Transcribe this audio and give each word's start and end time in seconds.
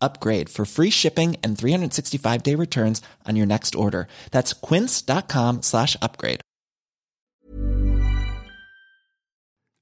upgrade 0.00 0.48
for 0.48 0.64
free 0.64 0.90
shipping 0.90 1.36
and 1.42 1.56
365 1.56 2.42
day 2.42 2.54
returns 2.54 3.00
on 3.26 3.36
your 3.36 3.46
next 3.46 3.74
order. 3.74 4.08
That's 4.30 4.52
quince.com 4.52 5.62
slash 5.62 5.96
upgrade. 6.02 6.40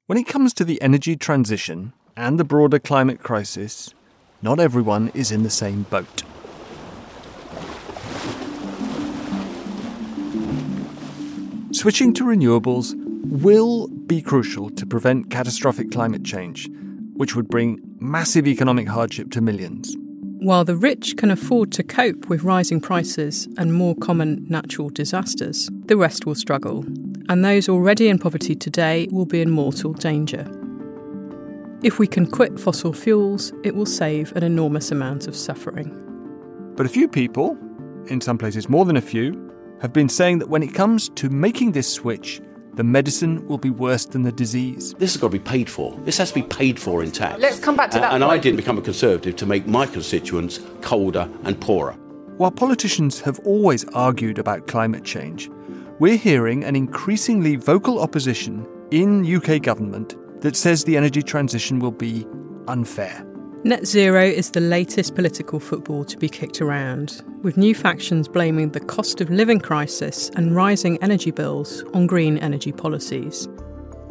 When 0.07 0.19
it 0.19 0.29
comes 0.29 0.55
to 0.55 0.65
the 0.65 0.81
energy 0.81 1.17
transition 1.17 1.93
and 2.17 2.39
the 2.39 2.45
broader 2.45 2.79
climate 2.79 3.25
crisis, 3.25 3.93
not 4.41 4.61
everyone 4.61 5.11
is 5.15 5.33
in 5.33 5.43
the 5.43 5.51
same 5.51 5.83
boat. 5.83 6.23
Switching 11.73 12.15
to 12.15 12.25
renewables 12.25 12.95
will 13.25 13.89
be 13.89 14.23
crucial 14.23 14.71
to 14.71 14.87
prevent 14.87 15.31
catastrophic 15.31 15.91
climate 15.91 16.25
change, 16.25 16.69
which 17.15 17.35
would 17.35 17.49
bring 17.49 17.81
massive 17.99 18.47
economic 18.47 18.87
hardship 18.87 19.33
to 19.33 19.41
millions. 19.41 19.97
While 20.39 20.67
the 20.67 20.77
rich 20.77 21.17
can 21.17 21.31
afford 21.31 21.73
to 21.73 21.83
cope 21.83 22.29
with 22.29 22.43
rising 22.43 22.79
prices 22.81 23.49
and 23.57 23.73
more 23.73 23.95
common 23.95 24.45
natural 24.51 24.91
disasters, 24.91 25.71
the 25.87 25.97
rest 25.97 26.27
will 26.27 26.35
struggle, 26.35 26.85
and 27.31 27.43
those 27.43 27.71
already 27.71 28.09
in 28.09 28.19
poverty 28.19 28.55
today 28.55 29.09
will 29.11 29.25
be 29.25 29.41
in 29.41 29.51
mortal 29.51 29.95
danger. 29.95 30.47
If 31.83 31.99
we 31.99 32.07
can 32.07 32.27
quit 32.27 32.61
fossil 32.61 32.93
fuels, 32.93 33.53
it 33.65 33.75
will 33.75 33.87
save 33.87 34.31
an 34.37 34.43
enormous 34.43 34.91
amount 34.91 35.27
of 35.27 35.35
suffering. 35.35 35.91
But 36.77 36.85
a 36.85 36.91
few 36.91 37.09
people, 37.09 37.57
in 38.09 38.21
some 38.21 38.37
places 38.37 38.69
more 38.69 38.85
than 38.85 38.99
a 38.99 39.03
few, 39.03 39.53
have 39.81 39.95
been 39.95 40.09
saying 40.09 40.39
that 40.41 40.51
when 40.51 40.63
it 40.63 40.75
comes 40.75 41.09
to 41.11 41.31
making 41.31 41.73
this 41.73 41.91
switch, 41.91 42.43
the 42.77 42.85
medicine 42.85 43.47
will 43.49 43.59
be 43.59 43.71
worse 43.71 44.05
than 44.05 44.23
the 44.23 44.31
disease. 44.31 44.95
This 44.99 45.15
has 45.15 45.21
got 45.21 45.29
to 45.29 45.33
be 45.33 45.39
paid 45.39 45.69
for. 45.69 45.99
This 46.05 46.19
has 46.19 46.29
to 46.29 46.35
be 46.35 46.43
paid 46.43 46.79
for 46.79 47.03
in 47.03 47.11
tax. 47.11 47.41
Let's 47.41 47.59
come 47.59 47.75
back 47.75 47.91
to 47.93 47.99
uh, 47.99 48.03
that. 48.03 48.13
And 48.13 48.23
point. 48.23 48.39
I 48.39 48.39
didn't 48.39 48.59
become 48.59 48.79
a 48.79 48.83
Conservative 48.83 49.35
to 49.37 49.47
make 49.47 49.67
my 49.67 49.87
constituents 49.87 50.61
colder 50.83 51.29
and 51.45 51.61
poorer. 51.61 51.95
While 52.37 52.51
politicians 52.51 53.21
have 53.23 53.39
always 53.41 53.85
argued 53.89 54.39
about 54.39 54.67
climate 54.67 55.05
change, 55.05 55.51
we're 55.99 56.19
hearing 56.19 56.63
an 56.65 56.77
increasingly 56.77 57.57
vocal 57.57 58.01
opposition 58.01 58.67
in 58.91 59.25
UK 59.25 59.63
government 59.63 60.15
that 60.43 60.55
says 60.55 60.85
the 60.85 60.97
energy 60.97 61.23
transition 61.23 61.79
will 61.79 61.91
be 61.91 62.27
unfair. 62.69 63.27
Net 63.67 63.85
zero 63.85 64.23
is 64.23 64.53
the 64.53 64.61
latest 64.61 65.17
political 65.17 65.59
football 65.59 66.05
to 66.05 66.17
be 66.17 66.29
kicked 66.29 66.61
around, 66.61 67.21
with 67.43 67.57
new 67.57 67.75
factions 67.75 68.29
blaming 68.29 68.69
the 68.69 68.79
cost 68.79 69.21
of 69.21 69.29
living 69.29 69.59
crisis 69.59 70.31
and 70.37 70.55
rising 70.55 71.03
energy 71.03 71.33
bills 71.33 71.83
on 71.93 72.07
green 72.07 72.39
energy 72.39 72.71
policies. 72.71 73.49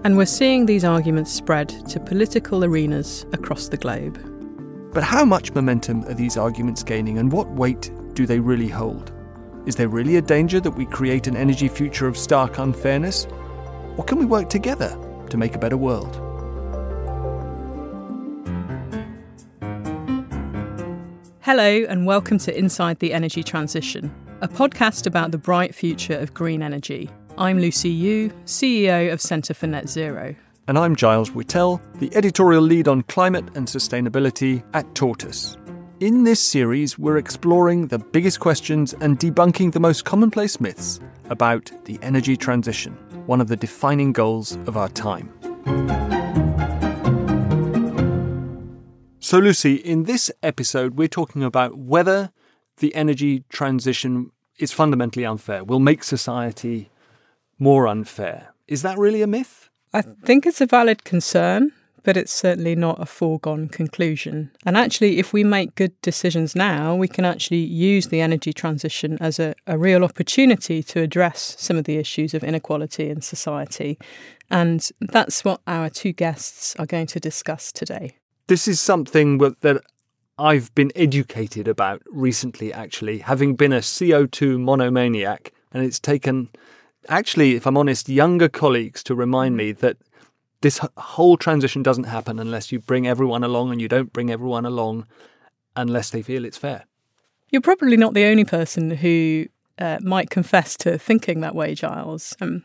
And 0.03 0.17
we're 0.17 0.25
seeing 0.25 0.66
these 0.66 0.83
arguments 0.83 1.31
spread 1.31 1.69
to 1.88 2.01
political 2.01 2.66
arenas 2.66 3.25
across 3.31 3.69
the 3.69 3.77
globe. 3.77 4.19
But 4.93 5.03
how 5.03 5.23
much 5.23 5.53
momentum 5.53 6.03
are 6.03 6.13
these 6.13 6.35
arguments 6.35 6.83
gaining 6.83 7.17
and 7.17 7.31
what 7.31 7.47
weight 7.51 7.89
do 8.13 8.25
they 8.25 8.41
really 8.41 8.67
hold? 8.67 9.13
Is 9.66 9.77
there 9.77 9.87
really 9.87 10.17
a 10.17 10.22
danger 10.22 10.59
that 10.59 10.72
we 10.72 10.85
create 10.85 11.27
an 11.27 11.37
energy 11.37 11.69
future 11.69 12.07
of 12.07 12.17
stark 12.17 12.57
unfairness? 12.57 13.25
Or 13.95 14.03
can 14.03 14.17
we 14.17 14.25
work 14.25 14.49
together 14.49 14.99
to 15.29 15.37
make 15.37 15.55
a 15.55 15.59
better 15.59 15.77
world? 15.77 16.24
Hello, 21.45 21.85
and 21.88 22.07
welcome 22.07 22.39
to 22.39 22.57
Inside 22.57 22.97
the 22.97 23.13
Energy 23.13 23.44
Transition, 23.44 24.11
a 24.41 24.47
podcast 24.47 25.06
about 25.06 25.29
the 25.29 25.38
bright 25.38 25.75
future 25.75 26.17
of 26.17 26.33
green 26.33 26.63
energy. 26.63 27.07
I'm 27.38 27.59
Lucy 27.59 27.91
Yu, 27.91 28.31
CEO 28.45 29.13
of 29.13 29.22
Centre 29.22 29.53
for 29.53 29.67
Net 29.67 29.88
Zero. 29.88 30.34
And 30.67 30.75
I'm 30.75 30.95
Giles 30.95 31.29
Whittell, 31.29 31.79
the 32.00 32.09
editorial 32.16 32.63
lead 32.63 32.88
on 32.88 33.03
climate 33.03 33.45
and 33.53 33.67
sustainability 33.67 34.63
at 34.73 34.95
Tortoise. 34.95 35.55
In 36.00 36.23
this 36.23 36.39
series, 36.39 36.97
we're 36.97 37.17
exploring 37.17 37.89
the 37.89 38.00
biggest 38.00 38.39
questions 38.39 38.95
and 39.00 39.19
debunking 39.19 39.72
the 39.72 39.79
most 39.79 40.03
commonplace 40.03 40.59
myths 40.59 41.00
about 41.29 41.72
the 41.85 42.00
energy 42.01 42.35
transition, 42.35 42.94
one 43.28 43.39
of 43.39 43.50
the 43.50 43.55
defining 43.55 44.13
goals 44.13 44.55
of 44.66 44.78
our 44.78 44.89
time. 44.89 45.31
So, 49.25 49.39
Lucy, 49.39 49.73
in 49.73 50.03
this 50.03 50.31
episode, 50.43 50.97
we're 50.97 51.07
talking 51.07 51.43
about 51.43 51.79
whether 51.79 52.31
the 52.77 52.93
energy 52.93 53.43
transition 53.49 54.29
is 54.59 54.71
fundamentally 54.71 55.25
unfair, 55.25 55.63
will 55.63 55.79
make 55.79 56.03
society 56.03 56.91
more 57.57 57.87
unfair. 57.87 58.53
Is 58.67 58.83
that 58.83 58.99
really 58.99 59.23
a 59.23 59.27
myth? 59.27 59.71
I 59.91 60.03
think 60.03 60.45
it's 60.45 60.61
a 60.61 60.67
valid 60.67 61.05
concern, 61.05 61.71
but 62.03 62.17
it's 62.17 62.31
certainly 62.31 62.75
not 62.75 63.01
a 63.01 63.07
foregone 63.07 63.67
conclusion. 63.67 64.51
And 64.63 64.77
actually, 64.77 65.17
if 65.17 65.33
we 65.33 65.43
make 65.43 65.73
good 65.73 65.99
decisions 66.03 66.55
now, 66.55 66.93
we 66.93 67.07
can 67.07 67.25
actually 67.25 67.65
use 67.65 68.09
the 68.09 68.21
energy 68.21 68.53
transition 68.53 69.17
as 69.19 69.39
a, 69.39 69.55
a 69.65 69.75
real 69.75 70.03
opportunity 70.03 70.83
to 70.83 71.01
address 71.01 71.55
some 71.57 71.77
of 71.77 71.85
the 71.85 71.97
issues 71.97 72.35
of 72.35 72.43
inequality 72.43 73.09
in 73.09 73.21
society. 73.21 73.97
And 74.51 74.87
that's 75.01 75.43
what 75.43 75.61
our 75.65 75.89
two 75.89 76.11
guests 76.11 76.75
are 76.77 76.85
going 76.85 77.07
to 77.07 77.19
discuss 77.19 77.71
today. 77.71 78.19
This 78.47 78.67
is 78.67 78.79
something 78.79 79.39
that 79.39 79.81
I've 80.38 80.73
been 80.75 80.91
educated 80.95 81.67
about 81.67 82.03
recently, 82.11 82.72
actually, 82.72 83.19
having 83.19 83.56
been 83.56 83.73
a 83.73 83.79
CO2 83.79 84.59
monomaniac. 84.59 85.51
And 85.72 85.83
it's 85.83 86.00
taken, 86.00 86.50
actually, 87.09 87.55
if 87.55 87.66
I'm 87.66 87.78
honest, 87.78 88.07
younger 88.07 88.47
colleagues 88.47 89.03
to 89.05 89.16
remind 89.16 89.57
me 89.57 89.72
that 89.72 89.97
this 90.61 90.79
whole 90.97 91.38
transition 91.38 91.81
doesn't 91.81 92.05
happen 92.05 92.39
unless 92.39 92.72
you 92.72 92.79
bring 92.79 93.07
everyone 93.07 93.44
along, 93.44 93.72
and 93.72 93.81
you 93.81 93.88
don't 93.88 94.13
bring 94.13 94.29
everyone 94.29 94.66
along 94.66 95.07
unless 95.75 96.11
they 96.11 96.22
feel 96.22 96.45
it's 96.45 96.57
fair. 96.57 96.85
You're 97.50 97.61
probably 97.61 97.97
not 97.97 98.13
the 98.13 98.25
only 98.25 98.45
person 98.45 98.91
who 98.91 99.47
uh, 99.79 100.00
might 100.01 100.29
confess 100.29 100.75
to 100.78 100.97
thinking 100.97 101.41
that 101.41 101.55
way, 101.55 101.75
Giles. 101.75 102.35
Um, 102.41 102.63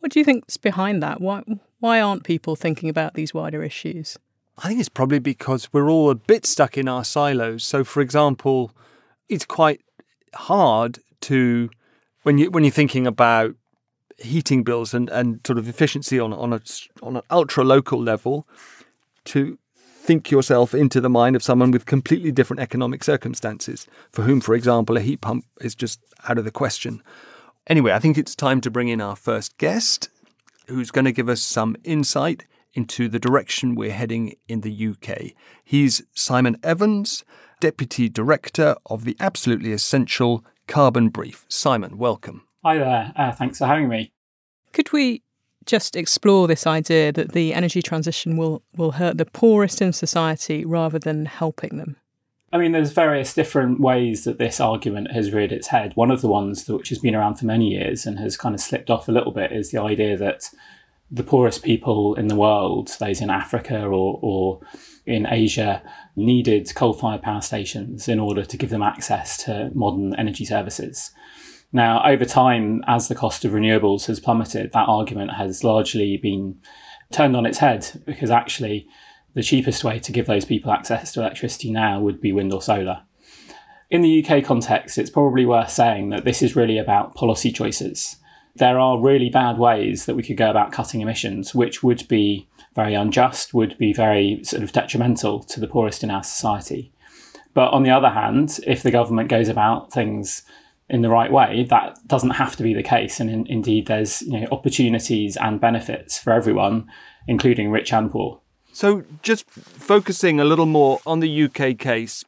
what 0.00 0.12
do 0.12 0.20
you 0.20 0.24
think's 0.24 0.56
behind 0.56 1.02
that? 1.02 1.20
Why 1.20 1.42
why 1.80 2.00
aren't 2.00 2.24
people 2.24 2.56
thinking 2.56 2.88
about 2.88 3.14
these 3.14 3.32
wider 3.32 3.62
issues? 3.62 4.18
I 4.58 4.68
think 4.68 4.80
it's 4.80 4.88
probably 4.88 5.20
because 5.20 5.72
we're 5.72 5.88
all 5.88 6.10
a 6.10 6.16
bit 6.16 6.44
stuck 6.44 6.76
in 6.76 6.88
our 6.88 7.04
silos. 7.04 7.64
So, 7.64 7.84
for 7.84 8.00
example, 8.00 8.72
it's 9.28 9.44
quite 9.44 9.80
hard 10.34 10.98
to 11.22 11.70
when 12.24 12.38
you 12.38 12.50
when 12.50 12.64
you're 12.64 12.70
thinking 12.70 13.06
about 13.06 13.54
heating 14.18 14.64
bills 14.64 14.92
and, 14.94 15.08
and 15.10 15.40
sort 15.46 15.58
of 15.58 15.68
efficiency 15.68 16.18
on 16.18 16.32
on 16.32 16.52
a 16.52 16.60
on 17.02 17.16
an 17.16 17.22
ultra 17.30 17.64
local 17.64 18.02
level 18.02 18.46
to 19.24 19.58
think 19.80 20.30
yourself 20.30 20.74
into 20.74 21.00
the 21.00 21.10
mind 21.10 21.36
of 21.36 21.42
someone 21.42 21.70
with 21.70 21.86
completely 21.86 22.32
different 22.32 22.60
economic 22.60 23.04
circumstances 23.04 23.86
for 24.10 24.22
whom 24.22 24.40
for 24.40 24.54
example 24.54 24.96
a 24.96 25.00
heat 25.00 25.20
pump 25.20 25.44
is 25.60 25.74
just 25.74 26.00
out 26.28 26.38
of 26.38 26.44
the 26.44 26.50
question 26.50 27.02
anyway 27.66 27.92
i 27.92 27.98
think 27.98 28.16
it's 28.16 28.34
time 28.34 28.60
to 28.60 28.70
bring 28.70 28.88
in 28.88 29.02
our 29.02 29.14
first 29.14 29.58
guest 29.58 30.08
who's 30.66 30.90
going 30.90 31.04
to 31.04 31.12
give 31.12 31.28
us 31.28 31.42
some 31.42 31.76
insight 31.84 32.46
into 32.78 33.08
the 33.08 33.18
direction 33.18 33.74
we're 33.74 33.90
heading 33.90 34.36
in 34.46 34.60
the 34.60 34.88
UK. 34.88 35.32
He's 35.64 36.00
Simon 36.14 36.56
Evans, 36.62 37.24
Deputy 37.58 38.08
Director 38.08 38.76
of 38.86 39.04
the 39.04 39.16
absolutely 39.18 39.72
essential 39.72 40.44
Carbon 40.68 41.08
Brief. 41.08 41.44
Simon, 41.48 41.98
welcome. 41.98 42.46
Hi 42.64 42.78
there. 42.78 43.12
Uh, 43.16 43.32
thanks 43.32 43.58
for 43.58 43.66
having 43.66 43.88
me. 43.88 44.12
Could 44.72 44.92
we 44.92 45.22
just 45.66 45.96
explore 45.96 46.46
this 46.46 46.68
idea 46.68 47.10
that 47.10 47.32
the 47.32 47.52
energy 47.52 47.82
transition 47.82 48.36
will, 48.36 48.62
will 48.76 48.92
hurt 48.92 49.18
the 49.18 49.26
poorest 49.26 49.82
in 49.82 49.92
society 49.92 50.64
rather 50.64 51.00
than 51.00 51.26
helping 51.26 51.78
them? 51.78 51.96
I 52.52 52.58
mean, 52.58 52.70
there's 52.70 52.92
various 52.92 53.34
different 53.34 53.80
ways 53.80 54.22
that 54.22 54.38
this 54.38 54.60
argument 54.60 55.10
has 55.10 55.32
reared 55.32 55.50
its 55.50 55.66
head. 55.66 55.96
One 55.96 56.12
of 56.12 56.20
the 56.20 56.28
ones 56.28 56.66
that, 56.66 56.76
which 56.76 56.90
has 56.90 57.00
been 57.00 57.16
around 57.16 57.34
for 57.40 57.46
many 57.46 57.74
years 57.74 58.06
and 58.06 58.20
has 58.20 58.36
kind 58.36 58.54
of 58.54 58.60
slipped 58.60 58.88
off 58.88 59.08
a 59.08 59.12
little 59.12 59.32
bit 59.32 59.50
is 59.50 59.72
the 59.72 59.82
idea 59.82 60.16
that 60.16 60.48
the 61.10 61.22
poorest 61.22 61.62
people 61.62 62.14
in 62.14 62.28
the 62.28 62.36
world, 62.36 62.94
those 63.00 63.20
in 63.20 63.30
Africa 63.30 63.84
or, 63.84 64.18
or 64.22 64.60
in 65.06 65.26
Asia, 65.26 65.82
needed 66.16 66.74
coal 66.74 66.92
fired 66.92 67.22
power 67.22 67.40
stations 67.40 68.08
in 68.08 68.20
order 68.20 68.44
to 68.44 68.56
give 68.56 68.70
them 68.70 68.82
access 68.82 69.42
to 69.44 69.70
modern 69.74 70.14
energy 70.16 70.44
services. 70.44 71.10
Now, 71.72 72.02
over 72.06 72.24
time, 72.24 72.82
as 72.86 73.08
the 73.08 73.14
cost 73.14 73.44
of 73.44 73.52
renewables 73.52 74.06
has 74.06 74.20
plummeted, 74.20 74.72
that 74.72 74.88
argument 74.88 75.32
has 75.32 75.64
largely 75.64 76.16
been 76.16 76.60
turned 77.10 77.36
on 77.36 77.46
its 77.46 77.58
head 77.58 78.02
because 78.06 78.30
actually 78.30 78.86
the 79.34 79.42
cheapest 79.42 79.84
way 79.84 79.98
to 79.98 80.12
give 80.12 80.26
those 80.26 80.44
people 80.44 80.72
access 80.72 81.12
to 81.12 81.20
electricity 81.20 81.70
now 81.70 82.00
would 82.00 82.20
be 82.20 82.32
wind 82.32 82.52
or 82.52 82.62
solar. 82.62 83.02
In 83.90 84.02
the 84.02 84.24
UK 84.24 84.44
context, 84.44 84.98
it's 84.98 85.10
probably 85.10 85.46
worth 85.46 85.70
saying 85.70 86.10
that 86.10 86.24
this 86.24 86.42
is 86.42 86.56
really 86.56 86.78
about 86.78 87.14
policy 87.14 87.50
choices. 87.50 88.16
There 88.58 88.78
are 88.78 89.00
really 89.00 89.30
bad 89.30 89.58
ways 89.58 90.06
that 90.06 90.14
we 90.14 90.22
could 90.22 90.36
go 90.36 90.50
about 90.50 90.72
cutting 90.72 91.00
emissions, 91.00 91.54
which 91.54 91.82
would 91.82 92.06
be 92.08 92.48
very 92.74 92.94
unjust, 92.94 93.54
would 93.54 93.76
be 93.78 93.92
very 93.92 94.40
sort 94.44 94.62
of 94.62 94.72
detrimental 94.72 95.40
to 95.44 95.60
the 95.60 95.66
poorest 95.66 96.02
in 96.02 96.10
our 96.10 96.22
society. 96.22 96.92
But 97.54 97.72
on 97.72 97.82
the 97.82 97.90
other 97.90 98.10
hand, 98.10 98.60
if 98.66 98.82
the 98.82 98.90
government 98.90 99.28
goes 99.28 99.48
about 99.48 99.92
things 99.92 100.42
in 100.88 101.02
the 101.02 101.10
right 101.10 101.30
way, 101.30 101.64
that 101.70 101.98
doesn't 102.06 102.30
have 102.30 102.56
to 102.56 102.62
be 102.62 102.74
the 102.74 102.82
case. 102.82 103.20
And 103.20 103.30
in, 103.30 103.46
indeed, 103.46 103.86
there's 103.86 104.22
you 104.22 104.40
know, 104.40 104.48
opportunities 104.52 105.36
and 105.36 105.60
benefits 105.60 106.18
for 106.18 106.32
everyone, 106.32 106.88
including 107.26 107.70
rich 107.70 107.92
and 107.92 108.10
poor. 108.10 108.40
So, 108.72 109.02
just 109.22 109.50
focusing 109.50 110.40
a 110.40 110.44
little 110.44 110.66
more 110.66 111.00
on 111.04 111.20
the 111.20 111.44
UK 111.44 111.78
case, 111.78 112.24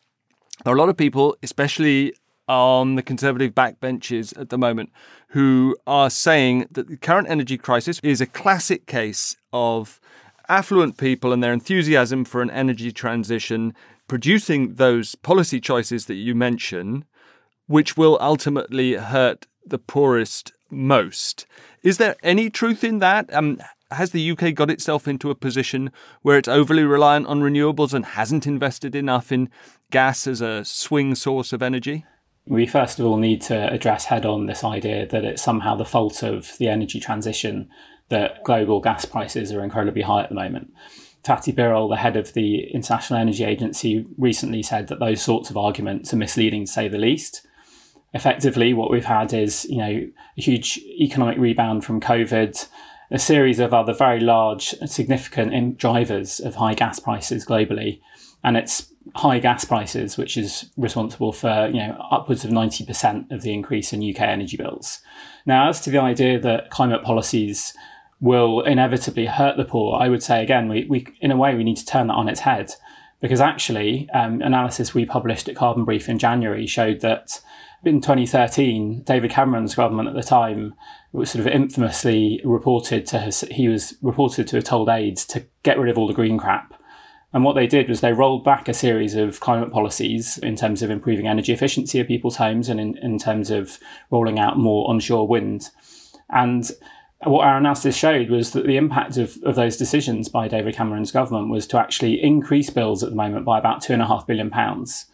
there 0.64 0.72
are 0.72 0.76
a 0.76 0.78
lot 0.78 0.88
of 0.88 0.96
people, 0.96 1.36
especially 1.42 2.14
on 2.50 2.96
the 2.96 3.02
Conservative 3.02 3.54
backbenches 3.54 4.38
at 4.38 4.48
the 4.48 4.58
moment, 4.58 4.90
who 5.28 5.76
are 5.86 6.10
saying 6.10 6.66
that 6.70 6.88
the 6.88 6.96
current 6.96 7.28
energy 7.28 7.56
crisis 7.56 8.00
is 8.02 8.20
a 8.20 8.26
classic 8.26 8.86
case 8.86 9.36
of 9.52 10.00
affluent 10.48 10.98
people 10.98 11.32
and 11.32 11.42
their 11.42 11.52
enthusiasm 11.52 12.24
for 12.24 12.42
an 12.42 12.50
energy 12.50 12.90
transition 12.90 13.72
producing 14.08 14.74
those 14.74 15.14
policy 15.14 15.60
choices 15.60 16.06
that 16.06 16.16
you 16.16 16.34
mention, 16.34 17.04
which 17.68 17.96
will 17.96 18.18
ultimately 18.20 18.94
hurt 18.94 19.46
the 19.64 19.78
poorest 19.78 20.52
most. 20.68 21.46
Is 21.84 21.98
there 21.98 22.16
any 22.20 22.50
truth 22.50 22.82
in 22.82 22.98
that? 22.98 23.32
Um, 23.32 23.60
has 23.92 24.10
the 24.10 24.30
UK 24.32 24.54
got 24.54 24.70
itself 24.70 25.06
into 25.06 25.30
a 25.30 25.36
position 25.36 25.92
where 26.22 26.36
it's 26.36 26.48
overly 26.48 26.82
reliant 26.82 27.28
on 27.28 27.40
renewables 27.40 27.94
and 27.94 28.04
hasn't 28.04 28.46
invested 28.46 28.96
enough 28.96 29.30
in 29.30 29.48
gas 29.92 30.26
as 30.26 30.40
a 30.40 30.64
swing 30.64 31.14
source 31.14 31.52
of 31.52 31.62
energy? 31.62 32.04
We 32.50 32.66
first 32.66 32.98
of 32.98 33.06
all 33.06 33.16
need 33.16 33.42
to 33.42 33.72
address 33.72 34.06
head 34.06 34.26
on 34.26 34.46
this 34.46 34.64
idea 34.64 35.06
that 35.06 35.24
it's 35.24 35.40
somehow 35.40 35.76
the 35.76 35.84
fault 35.84 36.24
of 36.24 36.58
the 36.58 36.66
energy 36.66 36.98
transition 36.98 37.70
that 38.08 38.42
global 38.42 38.80
gas 38.80 39.04
prices 39.04 39.52
are 39.52 39.62
incredibly 39.62 40.02
high 40.02 40.24
at 40.24 40.30
the 40.30 40.34
moment. 40.34 40.74
Fatih 41.24 41.54
Birol, 41.54 41.88
the 41.88 41.98
head 41.98 42.16
of 42.16 42.32
the 42.32 42.64
International 42.72 43.20
Energy 43.20 43.44
Agency, 43.44 44.04
recently 44.18 44.64
said 44.64 44.88
that 44.88 44.98
those 44.98 45.22
sorts 45.22 45.48
of 45.48 45.56
arguments 45.56 46.12
are 46.12 46.16
misleading 46.16 46.64
to 46.66 46.72
say 46.72 46.88
the 46.88 46.98
least. 46.98 47.46
Effectively, 48.14 48.74
what 48.74 48.90
we've 48.90 49.04
had 49.04 49.32
is, 49.32 49.64
you 49.66 49.78
know, 49.78 50.08
a 50.36 50.40
huge 50.40 50.78
economic 50.78 51.38
rebound 51.38 51.84
from 51.84 52.00
COVID, 52.00 52.66
a 53.12 53.18
series 53.20 53.60
of 53.60 53.72
other 53.72 53.94
very 53.94 54.18
large, 54.18 54.70
significant 54.86 55.78
drivers 55.78 56.40
of 56.40 56.56
high 56.56 56.74
gas 56.74 56.98
prices 56.98 57.46
globally. 57.46 58.00
And 58.42 58.56
it's 58.56 58.92
high 59.14 59.38
gas 59.38 59.64
prices 59.64 60.16
which 60.16 60.36
is 60.36 60.70
responsible 60.76 61.32
for 61.32 61.68
you 61.72 61.78
know 61.78 62.06
upwards 62.10 62.44
of 62.44 62.50
90% 62.50 63.30
of 63.30 63.42
the 63.42 63.52
increase 63.52 63.92
in 63.92 64.08
UK 64.08 64.20
energy 64.20 64.56
bills. 64.56 65.00
Now, 65.46 65.68
as 65.68 65.80
to 65.82 65.90
the 65.90 66.00
idea 66.00 66.38
that 66.38 66.70
climate 66.70 67.02
policies 67.02 67.74
will 68.20 68.60
inevitably 68.60 69.26
hurt 69.26 69.56
the 69.56 69.64
poor, 69.64 69.98
I 69.98 70.08
would 70.08 70.22
say 70.22 70.42
again, 70.42 70.68
we, 70.68 70.84
we 70.84 71.06
in 71.20 71.30
a 71.30 71.36
way 71.36 71.54
we 71.54 71.64
need 71.64 71.78
to 71.78 71.86
turn 71.86 72.08
that 72.08 72.14
on 72.14 72.28
its 72.28 72.40
head 72.40 72.72
because 73.20 73.40
actually 73.40 74.08
um, 74.10 74.40
analysis 74.42 74.94
we 74.94 75.04
published 75.04 75.48
at 75.48 75.56
Carbon 75.56 75.84
Brief 75.84 76.08
in 76.08 76.18
January 76.18 76.66
showed 76.66 77.00
that 77.00 77.40
in 77.84 78.00
2013, 78.00 79.02
David 79.02 79.30
Cameron's 79.30 79.74
government 79.74 80.08
at 80.08 80.14
the 80.14 80.22
time 80.22 80.74
was 81.12 81.30
sort 81.30 81.46
of 81.46 81.52
infamously 81.52 82.40
reported 82.44 83.06
to 83.06 83.18
have, 83.18 83.34
he 83.50 83.68
was 83.68 83.94
reported 84.02 84.46
to 84.48 84.56
have 84.56 84.64
told 84.64 84.88
aides 84.88 85.24
to 85.26 85.46
get 85.62 85.78
rid 85.78 85.90
of 85.90 85.96
all 85.96 86.06
the 86.06 86.14
green 86.14 86.38
crap. 86.38 86.79
And 87.32 87.44
what 87.44 87.54
they 87.54 87.66
did 87.66 87.88
was 87.88 88.00
they 88.00 88.12
rolled 88.12 88.44
back 88.44 88.68
a 88.68 88.74
series 88.74 89.14
of 89.14 89.38
climate 89.38 89.70
policies 89.70 90.38
in 90.38 90.56
terms 90.56 90.82
of 90.82 90.90
improving 90.90 91.28
energy 91.28 91.52
efficiency 91.52 92.00
of 92.00 92.08
people's 92.08 92.36
homes 92.36 92.68
and 92.68 92.80
in, 92.80 92.98
in 92.98 93.18
terms 93.18 93.50
of 93.50 93.78
rolling 94.10 94.38
out 94.38 94.58
more 94.58 94.88
onshore 94.90 95.28
wind. 95.28 95.70
And 96.28 96.68
what 97.22 97.46
our 97.46 97.58
analysis 97.58 97.96
showed 97.96 98.30
was 98.30 98.50
that 98.52 98.66
the 98.66 98.76
impact 98.76 99.16
of, 99.16 99.38
of 99.44 99.54
those 99.54 99.76
decisions 99.76 100.28
by 100.28 100.48
David 100.48 100.74
Cameron's 100.74 101.12
government 101.12 101.50
was 101.50 101.66
to 101.68 101.78
actually 101.78 102.22
increase 102.22 102.70
bills 102.70 103.04
at 103.04 103.10
the 103.10 103.16
moment 103.16 103.44
by 103.44 103.58
about 103.58 103.82
two 103.82 103.92
and 103.92 104.02
a 104.02 104.06
half 104.06 104.26
billion 104.26 104.50
pounds. 104.50 105.06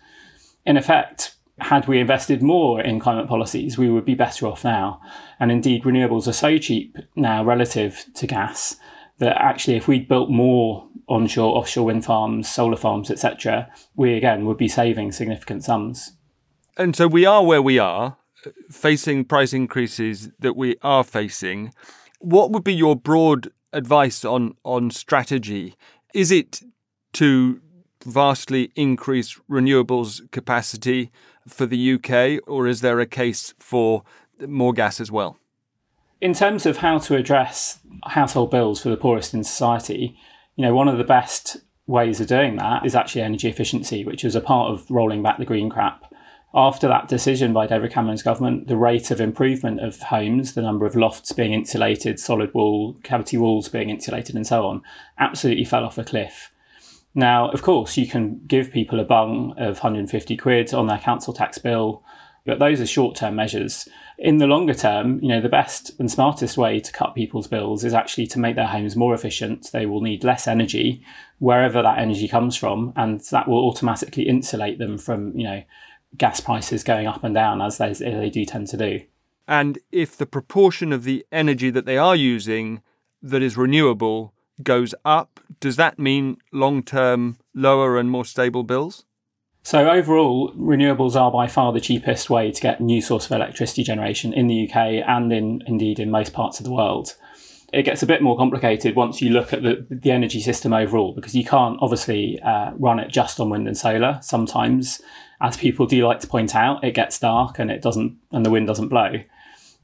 In 0.64 0.76
effect, 0.76 1.34
had 1.58 1.86
we 1.86 2.00
invested 2.00 2.42
more 2.42 2.80
in 2.80 3.00
climate 3.00 3.28
policies, 3.28 3.76
we 3.76 3.90
would 3.90 4.04
be 4.04 4.14
better 4.14 4.46
off 4.46 4.64
now. 4.64 5.00
And 5.40 5.50
indeed, 5.50 5.84
renewables 5.84 6.26
are 6.26 6.32
so 6.32 6.58
cheap 6.58 6.96
now 7.14 7.44
relative 7.44 8.06
to 8.14 8.26
gas 8.26 8.76
that 9.18 9.40
actually, 9.40 9.76
if 9.76 9.88
we'd 9.88 10.08
built 10.08 10.30
more 10.30 10.88
onshore, 11.08 11.56
offshore 11.56 11.86
wind 11.86 12.04
farms, 12.04 12.48
solar 12.48 12.76
farms, 12.76 13.10
etc., 13.10 13.68
we 13.94 14.14
again 14.14 14.44
would 14.44 14.56
be 14.58 14.68
saving 14.68 15.12
significant 15.12 15.64
sums. 15.64 16.12
And 16.76 16.94
so 16.94 17.06
we 17.08 17.24
are 17.24 17.44
where 17.44 17.62
we 17.62 17.78
are, 17.78 18.18
facing 18.70 19.24
price 19.24 19.52
increases 19.52 20.30
that 20.38 20.56
we 20.56 20.76
are 20.82 21.04
facing. 21.04 21.72
What 22.20 22.50
would 22.50 22.64
be 22.64 22.74
your 22.74 22.96
broad 22.96 23.50
advice 23.72 24.24
on 24.24 24.54
on 24.64 24.90
strategy? 24.90 25.76
Is 26.14 26.30
it 26.30 26.62
to 27.14 27.60
vastly 28.04 28.70
increase 28.76 29.40
renewables 29.50 30.30
capacity 30.30 31.10
for 31.48 31.66
the 31.66 31.94
UK, 31.94 32.40
or 32.46 32.66
is 32.66 32.80
there 32.80 33.00
a 33.00 33.06
case 33.06 33.54
for 33.58 34.02
more 34.46 34.72
gas 34.72 35.00
as 35.00 35.10
well? 35.10 35.38
In 36.20 36.32
terms 36.32 36.64
of 36.64 36.78
how 36.78 36.98
to 36.98 37.16
address 37.16 37.80
household 38.04 38.50
bills 38.50 38.80
for 38.80 38.88
the 38.88 38.96
poorest 38.96 39.34
in 39.34 39.44
society, 39.44 40.16
you 40.54 40.62
know, 40.62 40.74
one 40.74 40.88
of 40.88 40.96
the 40.96 41.04
best 41.04 41.58
ways 41.86 42.20
of 42.20 42.26
doing 42.26 42.56
that 42.56 42.86
is 42.86 42.94
actually 42.94 43.20
energy 43.20 43.48
efficiency, 43.48 44.02
which 44.02 44.24
was 44.24 44.34
a 44.34 44.40
part 44.40 44.72
of 44.72 44.90
rolling 44.90 45.22
back 45.22 45.36
the 45.38 45.44
green 45.44 45.68
crap. 45.68 46.10
After 46.54 46.88
that 46.88 47.08
decision 47.08 47.52
by 47.52 47.66
David 47.66 47.92
Cameron's 47.92 48.22
government, 48.22 48.66
the 48.66 48.78
rate 48.78 49.10
of 49.10 49.20
improvement 49.20 49.80
of 49.80 50.00
homes, 50.00 50.54
the 50.54 50.62
number 50.62 50.86
of 50.86 50.96
lofts 50.96 51.32
being 51.32 51.52
insulated, 51.52 52.18
solid 52.18 52.54
wall, 52.54 52.94
cavity 53.02 53.36
walls 53.36 53.68
being 53.68 53.90
insulated, 53.90 54.34
and 54.34 54.46
so 54.46 54.64
on, 54.64 54.82
absolutely 55.18 55.66
fell 55.66 55.84
off 55.84 55.98
a 55.98 56.04
cliff. 56.04 56.50
Now, 57.14 57.50
of 57.50 57.60
course, 57.60 57.98
you 57.98 58.06
can 58.06 58.40
give 58.46 58.72
people 58.72 59.00
a 59.00 59.04
bung 59.04 59.52
of 59.58 59.76
150 59.78 60.36
quid 60.38 60.72
on 60.72 60.86
their 60.86 60.98
council 60.98 61.34
tax 61.34 61.58
bill, 61.58 62.02
but 62.46 62.58
those 62.58 62.80
are 62.80 62.86
short 62.86 63.16
term 63.16 63.34
measures. 63.34 63.88
In 64.18 64.38
the 64.38 64.46
longer 64.46 64.72
term, 64.72 65.20
you 65.20 65.28
know, 65.28 65.40
the 65.40 65.48
best 65.48 65.90
and 65.98 66.10
smartest 66.10 66.56
way 66.56 66.80
to 66.80 66.92
cut 66.92 67.14
people's 67.14 67.48
bills 67.48 67.84
is 67.84 67.92
actually 67.92 68.26
to 68.28 68.38
make 68.38 68.56
their 68.56 68.68
homes 68.68 68.96
more 68.96 69.12
efficient. 69.12 69.70
They 69.72 69.84
will 69.84 70.00
need 70.00 70.24
less 70.24 70.46
energy 70.46 71.04
wherever 71.38 71.82
that 71.82 71.98
energy 71.98 72.28
comes 72.28 72.56
from, 72.56 72.94
and 72.96 73.20
that 73.30 73.48
will 73.48 73.68
automatically 73.68 74.26
insulate 74.26 74.78
them 74.78 74.96
from, 74.96 75.36
you 75.36 75.44
know, 75.44 75.62
gas 76.16 76.40
prices 76.40 76.82
going 76.82 77.06
up 77.06 77.24
and 77.24 77.34
down 77.34 77.60
as 77.60 77.78
they, 77.78 77.90
as 77.90 77.98
they 77.98 78.30
do 78.30 78.44
tend 78.44 78.68
to 78.68 78.76
do. 78.76 79.02
And 79.48 79.78
if 79.92 80.16
the 80.16 80.26
proportion 80.26 80.92
of 80.92 81.04
the 81.04 81.26
energy 81.30 81.70
that 81.70 81.84
they 81.84 81.98
are 81.98 82.16
using 82.16 82.82
that 83.22 83.42
is 83.42 83.56
renewable 83.56 84.32
goes 84.62 84.94
up, 85.04 85.40
does 85.60 85.76
that 85.76 85.98
mean 85.98 86.38
long 86.52 86.82
term 86.82 87.36
lower 87.54 87.98
and 87.98 88.10
more 88.10 88.24
stable 88.24 88.62
bills? 88.62 89.04
So 89.66 89.90
overall, 89.90 90.52
renewables 90.52 91.20
are 91.20 91.32
by 91.32 91.48
far 91.48 91.72
the 91.72 91.80
cheapest 91.80 92.30
way 92.30 92.52
to 92.52 92.60
get 92.60 92.80
new 92.80 93.02
source 93.02 93.26
of 93.26 93.32
electricity 93.32 93.82
generation 93.82 94.32
in 94.32 94.46
the 94.46 94.70
UK 94.70 94.76
and 95.04 95.32
in 95.32 95.60
indeed 95.66 95.98
in 95.98 96.08
most 96.08 96.32
parts 96.32 96.60
of 96.60 96.64
the 96.64 96.70
world. 96.70 97.16
It 97.72 97.82
gets 97.82 98.00
a 98.00 98.06
bit 98.06 98.22
more 98.22 98.36
complicated 98.36 98.94
once 98.94 99.20
you 99.20 99.30
look 99.30 99.52
at 99.52 99.64
the, 99.64 99.84
the 99.90 100.12
energy 100.12 100.40
system 100.40 100.72
overall 100.72 101.12
because 101.12 101.34
you 101.34 101.44
can't 101.44 101.78
obviously 101.80 102.40
uh, 102.42 102.74
run 102.78 103.00
it 103.00 103.08
just 103.08 103.40
on 103.40 103.50
wind 103.50 103.66
and 103.66 103.76
solar. 103.76 104.20
Sometimes, 104.22 105.02
as 105.40 105.56
people 105.56 105.84
do 105.84 106.06
like 106.06 106.20
to 106.20 106.28
point 106.28 106.54
out, 106.54 106.84
it 106.84 106.94
gets 106.94 107.18
dark 107.18 107.58
and 107.58 107.68
it 107.68 107.82
doesn't 107.82 108.18
and 108.30 108.46
the 108.46 108.50
wind 108.50 108.68
doesn't 108.68 108.86
blow. 108.86 109.14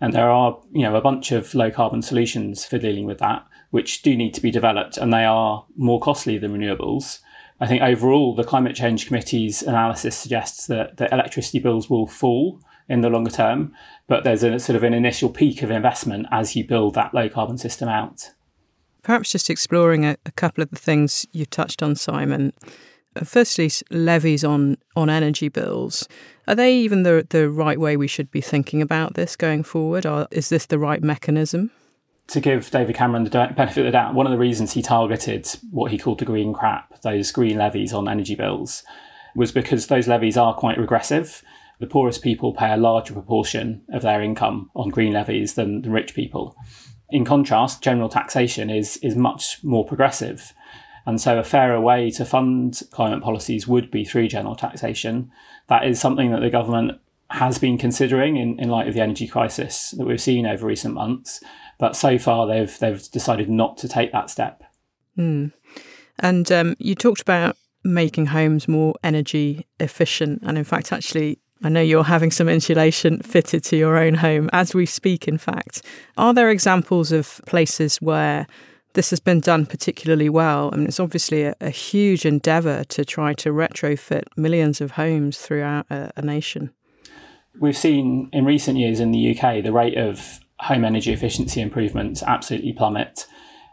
And 0.01 0.13
there 0.13 0.31
are, 0.31 0.61
you 0.71 0.83
know, 0.83 0.95
a 0.95 1.01
bunch 1.01 1.33
of 1.33 1.57
low 1.57 1.73
carbon 1.73 2.03
solutions 2.03 2.65
for 2.65 2.79
dealing 2.79 3.05
with 3.05 3.19
that 3.19 3.45
which 3.73 4.03
do 4.03 4.15
need 4.15 4.35
to 4.35 4.43
be 4.43 4.51
developed, 4.51 4.99
and 4.99 5.13
they 5.13 5.25
are 5.25 5.65
more 5.77 5.99
costly 5.99 6.37
than 6.37 6.53
renewables. 6.53 7.21
I 7.63 7.69
think 7.69 7.81
overall, 7.81 8.35
the 8.35 8.43
Climate 8.43 8.75
Change 8.75 9.07
Committee's 9.07 9.63
analysis 9.63 10.17
suggests 10.17 10.67
that 10.67 10.97
the 10.97 11.09
electricity 11.15 11.61
bills 11.61 11.89
will 11.89 12.09
fall 12.09 12.61
in 12.89 13.03
the 13.03 13.09
longer 13.09 13.31
term, 13.31 13.73
but 14.09 14.25
there's 14.25 14.43
a 14.43 14.59
sort 14.59 14.75
of 14.75 14.83
an 14.83 14.93
initial 14.93 15.31
peak 15.31 15.63
of 15.63 15.71
investment 15.71 16.27
as 16.33 16.57
you 16.57 16.67
build 16.67 16.95
that 16.95 17.15
low 17.15 17.29
carbon 17.29 17.57
system 17.57 17.89
out. 17.89 18.33
Perhaps 19.05 19.31
just 19.31 19.49
exploring 19.49 20.05
a, 20.05 20.17
a 20.27 20.33
couple 20.33 20.61
of 20.61 20.71
the 20.71 20.77
things 20.77 21.25
you 21.31 21.47
touched 21.47 21.85
on, 21.85 21.95
Simon. 21.95 22.53
Uh, 23.15 23.25
firstly, 23.25 23.71
levies 23.93 24.43
on, 24.43 24.77
on 24.97 25.09
energy 25.09 25.49
bills. 25.49 26.09
Are 26.49 26.57
they 26.57 26.75
even 26.75 27.05
the, 27.05 27.25
the 27.31 27.49
right 27.49 27.79
way 27.79 27.97
we 27.97 28.09
should 28.09 28.33
be 28.33 28.41
thinking 28.41 28.83
about 28.83 29.15
this 29.15 29.37
going 29.37 29.63
forward? 29.63 30.05
Or 30.05 30.27
is 30.33 30.49
this 30.49 30.67
the 30.67 30.81
right 30.81 31.01
mechanism? 31.01 31.71
To 32.29 32.41
give 32.41 32.71
David 32.71 32.97
Cameron 32.97 33.25
the 33.25 33.31
benefit 33.31 33.79
of 33.79 33.85
the 33.85 33.91
doubt, 33.91 34.15
one 34.15 34.27
of 34.27 34.33
the 34.33 34.39
reasons 34.39 34.73
he 34.73 34.83
targeted 34.83 35.47
what 35.71 35.91
he 35.91 35.99
called 35.99 36.21
the 36.21 36.25
green 36.25 36.55
crap, 36.55 37.01
those 37.03 37.31
green 37.31 37.59
levies 37.59 37.93
on 37.93 38.09
energy 38.09 38.35
bills, 38.35 38.85
was 39.35 39.53
because 39.53 39.87
those 39.87 40.09
levies 40.09 40.37
are 40.37 40.55
quite 40.55 40.79
regressive. 40.79 41.43
The 41.81 41.87
poorest 41.87 42.23
people 42.23 42.55
pay 42.55 42.73
a 42.73 42.77
larger 42.77 43.13
proportion 43.13 43.83
of 43.93 44.03
their 44.03 44.23
income 44.23 44.71
on 44.75 44.89
green 44.89 45.13
levies 45.13 45.55
than 45.55 45.83
the 45.83 45.91
rich 45.91 46.15
people. 46.15 46.57
In 47.11 47.25
contrast, 47.25 47.83
general 47.83 48.09
taxation 48.09 48.71
is, 48.71 48.97
is 48.99 49.17
much 49.17 49.63
more 49.63 49.85
progressive. 49.85 50.55
And 51.05 51.21
so, 51.21 51.39
a 51.39 51.45
fairer 51.45 51.81
way 51.81 52.11
to 52.13 52.25
fund 52.25 52.81
climate 52.93 53.23
policies 53.23 53.67
would 53.67 53.91
be 53.91 54.05
through 54.05 54.29
general 54.29 54.55
taxation. 54.55 55.31
That 55.69 55.85
is 55.85 56.01
something 56.01 56.31
that 56.31 56.41
the 56.41 56.49
government 56.49 57.01
has 57.33 57.59
been 57.59 57.79
considering 57.79 58.37
in, 58.37 58.59
in 58.59 58.69
light 58.69 58.89
of 58.89 58.95
the 58.95 59.01
energy 59.01 59.27
crisis 59.27 59.93
that 59.97 60.07
we've 60.07 60.21
seen 60.21 60.47
over 60.47 60.67
recent 60.67 60.95
months. 60.95 61.41
But 61.79 61.97
so 61.97 62.19
far, 62.19 62.47
they've 62.47 62.79
they've 62.79 63.03
decided 63.11 63.49
not 63.49 63.77
to 63.79 63.89
take 63.89 64.13
that 64.13 64.31
step. 64.31 64.63
Mm. 65.19 65.53
And 66.19 66.53
um, 66.53 66.77
you 66.79 66.95
talked 66.95 67.21
about 67.21 67.57
making 67.85 68.27
homes 68.27 68.69
more 68.69 68.95
energy 69.03 69.67
efficient, 69.81 70.43
and 70.45 70.57
in 70.57 70.65
fact, 70.65 70.93
actually, 70.93 71.41
I 71.65 71.69
know 71.69 71.81
you're 71.81 72.05
having 72.05 72.31
some 72.31 72.49
insulation 72.49 73.21
fitted 73.23 73.65
to 73.65 73.77
your 73.77 73.97
own 73.97 74.15
home 74.15 74.49
as 74.53 74.75
we 74.75 74.87
speak. 74.87 75.27
In 75.27 75.39
fact, 75.39 75.83
are 76.17 76.35
there 76.35 76.51
examples 76.51 77.13
of 77.13 77.41
places 77.47 77.97
where 77.97 78.47
this 78.95 79.11
has 79.11 79.21
been 79.21 79.41
done 79.41 79.67
particularly 79.67 80.29
well. 80.29 80.71
I 80.73 80.77
mean, 80.77 80.87
it's 80.87 81.01
obviously 81.01 81.45
a, 81.45 81.55
a 81.61 81.71
huge 81.71 82.27
endeavour 82.27 82.85
to 82.85 83.05
try 83.05 83.33
to 83.35 83.51
retrofit 83.51 84.25
millions 84.37 84.81
of 84.81 84.93
homes 84.93 85.39
throughout 85.39 85.87
a, 85.91 86.13
a 86.17 86.23
nation. 86.23 86.73
We've 87.61 87.77
seen 87.77 88.29
in 88.33 88.45
recent 88.45 88.79
years 88.79 89.01
in 89.01 89.13
the 89.13 89.39
UK 89.39 89.63
the 89.63 89.73
rate 89.73 89.97
of 89.97 90.41
home 90.61 90.85
energy 90.85 91.13
efficiency 91.13 91.61
improvements 91.61 92.23
absolutely 92.23 92.73
plummet. 92.73 93.27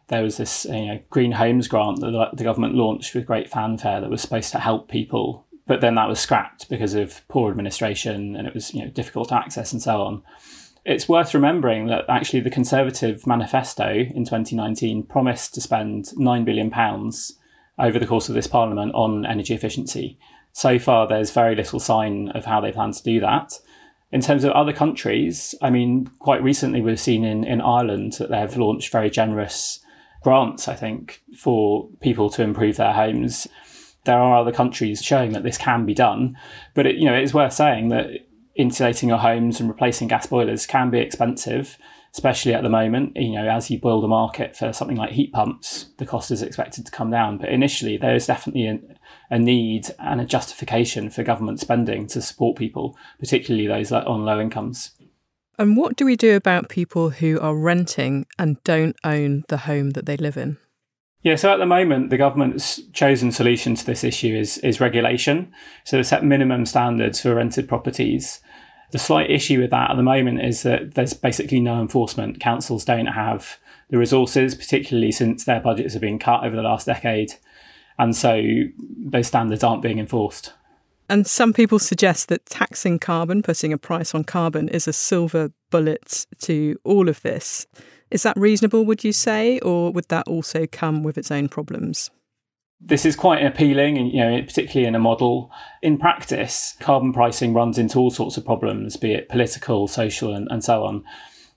There 0.08 0.24
was 0.24 0.38
this 0.38 0.66
you 0.66 0.86
know, 0.88 1.00
Green 1.10 1.34
Homes 1.34 1.68
grant 1.68 2.00
that 2.02 2.32
the 2.34 2.44
government 2.44 2.76
launched 2.76 3.14
with 3.14 3.28
great 3.28 3.50
fanfare 3.50 4.02
that 4.02 4.10
was 4.10 4.22
supposed 4.22 4.52
to 4.52 4.60
help 4.60 4.90
people, 4.90 5.46
but 5.68 5.82
then 5.82 5.96
that 5.96 6.10
was 6.10 6.20
scrapped 6.20 6.68
because 6.68 6.96
of 6.96 7.22
poor 7.28 7.52
administration 7.52 8.36
and 8.36 8.48
it 8.48 8.54
was 8.54 8.74
you 8.74 8.84
know, 8.84 8.90
difficult 8.90 9.30
to 9.30 9.36
access 9.36 9.72
and 9.72 9.82
so 9.82 10.02
on. 10.02 10.24
It's 10.86 11.08
worth 11.08 11.34
remembering 11.34 11.88
that 11.88 12.06
actually 12.10 12.40
the 12.40 12.50
Conservative 12.50 13.28
manifesto 13.28 13.90
in 13.90 14.26
2019 14.26 15.04
promised 15.04 15.54
to 15.54 15.62
spend 15.62 16.06
£9 16.18 16.46
billion 16.46 16.74
over 17.78 18.00
the 18.00 18.08
course 18.08 18.30
of 18.30 18.36
this 18.36 18.48
Parliament 18.48 18.94
on 18.96 19.26
energy 19.26 19.54
efficiency. 19.54 20.18
So 20.52 20.80
far, 20.80 21.08
there's 21.08 21.32
very 21.32 21.56
little 21.56 21.80
sign 21.80 22.30
of 22.30 22.46
how 22.46 22.60
they 22.60 22.72
plan 22.72 22.92
to 22.92 23.04
do 23.04 23.20
that. 23.20 23.60
In 24.12 24.22
terms 24.22 24.44
of 24.44 24.52
other 24.52 24.74
countries, 24.74 25.54
I 25.62 25.70
mean, 25.70 26.08
quite 26.20 26.42
recently 26.42 26.82
we've 26.82 27.00
seen 27.00 27.24
in, 27.24 27.44
in 27.44 27.62
Ireland 27.62 28.14
that 28.14 28.30
they've 28.30 28.58
launched 28.58 28.92
very 28.92 29.10
generous 29.10 29.80
grants, 30.24 30.68
I 30.68 30.76
think, 30.76 31.22
for 31.38 31.88
people 32.02 32.30
to 32.32 32.44
improve 32.44 32.78
their 32.78 32.94
homes. 32.94 33.48
There 34.06 34.18
are 34.18 34.40
other 34.40 34.52
countries 34.52 35.04
showing 35.04 35.34
that 35.34 35.44
this 35.44 35.58
can 35.58 35.86
be 35.86 35.94
done, 35.94 36.38
but 36.74 36.88
it, 36.88 36.96
you 36.96 37.06
know, 37.06 37.14
it's 37.14 37.34
worth 37.34 37.54
saying 37.54 37.90
that 37.90 38.10
insulating 38.56 39.10
your 39.10 39.20
homes 39.20 39.60
and 39.60 39.70
replacing 39.70 40.08
gas 40.08 40.26
boilers 40.26 40.66
can 40.66 40.90
be 40.90 41.00
expensive, 41.00 41.78
especially 42.14 42.54
at 42.54 42.64
the 42.64 42.70
moment. 42.70 43.16
You 43.16 43.34
know, 43.34 43.48
as 43.48 43.70
you 43.70 43.80
build 43.80 44.04
a 44.04 44.08
market 44.08 44.56
for 44.56 44.74
something 44.74 44.98
like 44.98 45.12
heat 45.12 45.32
pumps, 45.32 45.90
the 45.98 46.06
cost 46.06 46.32
is 46.32 46.42
expected 46.42 46.86
to 46.86 46.92
come 46.92 47.12
down. 47.12 47.38
But 47.38 47.50
initially, 47.50 47.98
there 47.98 48.16
is 48.16 48.26
definitely 48.26 48.68
a, 48.68 48.80
a 49.30 49.38
need 49.38 49.88
and 50.00 50.20
a 50.20 50.26
justification 50.26 51.10
for 51.10 51.24
government 51.24 51.60
spending 51.60 52.08
to 52.08 52.22
support 52.22 52.58
people, 52.58 52.98
particularly 53.20 53.68
those 53.68 53.92
on 53.92 54.26
low 54.26 54.40
incomes. 54.40 54.92
And 55.58 55.76
what 55.76 55.98
do 55.98 56.06
we 56.06 56.16
do 56.16 56.36
about 56.36 56.70
people 56.70 57.10
who 57.10 57.40
are 57.40 57.56
renting 57.56 58.26
and 58.38 58.64
don't 58.64 58.96
own 59.04 59.44
the 59.50 59.58
home 59.58 59.92
that 59.92 60.06
they 60.06 60.16
live 60.16 60.38
in? 60.38 60.58
Yeah, 61.22 61.36
so 61.36 61.52
at 61.52 61.58
the 61.58 61.66
moment, 61.66 62.12
the 62.12 62.18
government's 62.18 62.82
chosen 62.94 63.34
solution 63.34 63.76
to 63.76 63.86
this 63.86 64.06
issue 64.06 64.34
is, 64.34 64.58
is 64.60 64.80
regulation. 64.80 65.52
So 65.84 65.98
to 65.98 66.04
set 66.04 66.24
minimum 66.24 66.66
standards 66.66 67.20
for 67.20 67.36
rented 67.36 67.68
properties. 67.68 68.40
The 68.92 69.00
slight 69.00 69.30
issue 69.30 69.60
with 69.60 69.70
that 69.72 69.92
at 69.92 69.98
the 69.98 70.04
moment 70.04 70.42
is 70.42 70.64
that 70.64 70.96
there's 70.96 71.14
basically 71.14 71.60
no 71.60 71.82
enforcement. 71.82 72.40
Councils 72.40 72.86
don't 72.86 73.08
have 73.08 73.60
the 73.90 73.98
resources, 73.98 74.56
particularly 74.56 75.12
since 75.12 75.44
their 75.44 75.60
budgets 75.60 75.94
have 75.94 76.02
been 76.02 76.20
cut 76.20 76.46
over 76.46 76.56
the 76.56 76.62
last 76.62 76.86
decade. 76.86 77.34
And 78.00 78.16
so 78.16 78.42
those 78.98 79.28
standards 79.28 79.64
aren't 79.64 79.84
being 79.84 80.00
enforced. 80.00 80.54
And 81.10 81.28
some 81.28 81.54
people 81.54 81.80
suggest 81.80 82.30
that 82.30 82.46
taxing 82.46 82.98
carbon, 83.00 83.42
putting 83.42 83.74
a 83.74 83.78
price 83.78 84.16
on 84.16 84.24
carbon, 84.24 84.70
is 84.70 84.88
a 84.88 84.94
silver 84.94 85.52
bullet 85.70 86.26
to 86.42 86.80
all 86.84 87.10
of 87.10 87.22
this. 87.22 87.68
Is 88.10 88.24
that 88.24 88.38
reasonable, 88.38 88.86
would 88.86 89.04
you 89.04 89.12
say, 89.12 89.60
or 89.60 89.92
would 89.92 90.08
that 90.10 90.28
also 90.28 90.66
come 90.66 91.04
with 91.04 91.18
its 91.18 91.30
own 91.30 91.50
problems? 91.50 92.10
This 92.82 93.06
is 93.06 93.16
quite 93.16 93.44
appealing, 93.44 93.98
you 93.98 94.20
know, 94.20 94.42
particularly 94.42 94.88
in 94.88 94.96
a 94.96 95.00
model. 95.00 95.52
In 95.82 95.98
practice, 95.98 96.76
carbon 96.80 97.12
pricing 97.12 97.54
runs 97.54 97.78
into 97.78 98.00
all 98.00 98.10
sorts 98.10 98.38
of 98.38 98.46
problems, 98.46 98.96
be 98.96 99.14
it 99.14 99.28
political, 99.28 99.88
social, 99.88 100.34
and, 100.34 100.48
and 100.50 100.64
so 100.64 100.86
on. 100.86 101.04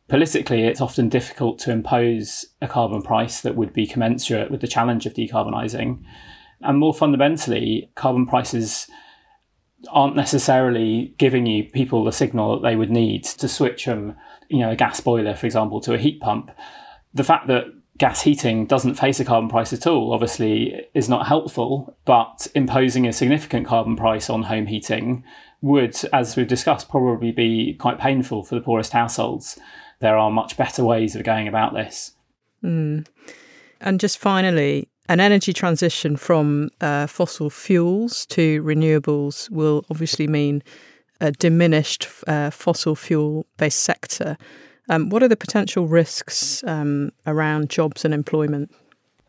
Politically, 0.08 0.64
it's 0.64 0.80
often 0.80 1.08
difficult 1.08 1.58
to 1.60 1.70
impose 1.70 2.44
a 2.60 2.68
carbon 2.68 3.02
price 3.02 3.40
that 3.40 3.56
would 3.56 3.72
be 3.72 3.86
commensurate 3.86 4.50
with 4.50 4.60
the 4.60 4.68
challenge 4.68 5.06
of 5.06 5.14
decarbonising. 5.14 6.02
And 6.60 6.78
more 6.78 6.92
fundamentally, 6.92 7.90
carbon 7.94 8.26
prices 8.26 8.88
aren't 9.90 10.16
necessarily 10.16 11.14
giving 11.18 11.46
you 11.46 11.64
people 11.64 12.04
the 12.04 12.12
signal 12.12 12.54
that 12.54 12.68
they 12.68 12.76
would 12.76 12.90
need 12.90 13.24
to 13.24 13.48
switch 13.48 13.84
from 13.84 14.14
you 14.48 14.58
know 14.58 14.70
a 14.70 14.76
gas 14.76 15.00
boiler, 15.00 15.34
for 15.34 15.46
example, 15.46 15.80
to 15.80 15.94
a 15.94 15.98
heat 15.98 16.20
pump, 16.20 16.50
the 17.14 17.24
fact 17.24 17.48
that 17.48 17.64
gas 17.98 18.22
heating 18.22 18.66
doesn't 18.66 18.94
face 18.94 19.20
a 19.20 19.24
carbon 19.24 19.48
price 19.48 19.72
at 19.72 19.86
all 19.86 20.12
obviously 20.12 20.86
is 20.94 21.08
not 21.08 21.26
helpful. 21.26 21.96
But 22.04 22.46
imposing 22.54 23.06
a 23.06 23.12
significant 23.12 23.66
carbon 23.66 23.96
price 23.96 24.28
on 24.30 24.44
home 24.44 24.66
heating 24.66 25.24
would, 25.60 25.96
as 26.12 26.36
we've 26.36 26.48
discussed, 26.48 26.88
probably 26.88 27.32
be 27.32 27.74
quite 27.74 27.98
painful 27.98 28.44
for 28.44 28.54
the 28.54 28.60
poorest 28.60 28.92
households. 28.92 29.58
There 30.02 30.18
are 30.18 30.30
much 30.30 30.56
better 30.56 30.84
ways 30.84 31.14
of 31.14 31.22
going 31.22 31.46
about 31.46 31.74
this. 31.74 32.16
Mm. 32.62 33.06
And 33.80 34.00
just 34.00 34.18
finally, 34.18 34.88
an 35.08 35.20
energy 35.20 35.52
transition 35.52 36.16
from 36.16 36.70
uh, 36.80 37.06
fossil 37.06 37.50
fuels 37.50 38.26
to 38.26 38.62
renewables 38.64 39.48
will 39.48 39.84
obviously 39.90 40.26
mean 40.26 40.62
a 41.20 41.30
diminished 41.30 42.08
uh, 42.26 42.50
fossil 42.50 42.96
fuel 42.96 43.46
based 43.56 43.78
sector. 43.78 44.36
Um, 44.88 45.08
what 45.08 45.22
are 45.22 45.28
the 45.28 45.36
potential 45.36 45.86
risks 45.86 46.64
um, 46.64 47.12
around 47.24 47.70
jobs 47.70 48.04
and 48.04 48.12
employment? 48.12 48.74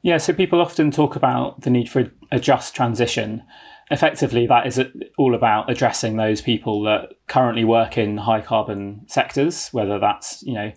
Yeah, 0.01 0.18
so 0.18 0.34
people 0.34 0.60
often 0.60 0.89
talk 0.89 1.15
about 1.15 1.62
the 1.62 1.70
need 1.70 1.88
for 1.88 2.12
a 2.32 2.39
just 2.39 2.75
transition. 2.75 3.44
Effectively, 3.91 4.47
that 4.47 4.65
is 4.65 4.81
all 5.17 5.35
about 5.35 5.69
addressing 5.69 6.15
those 6.17 6.41
people 6.41 6.83
that 6.83 7.13
currently 7.27 7.63
work 7.63 7.97
in 7.97 8.17
high 8.17 8.41
carbon 8.41 9.01
sectors, 9.07 9.69
whether 9.69 9.99
that's 9.99 10.41
you 10.43 10.53
know 10.53 10.71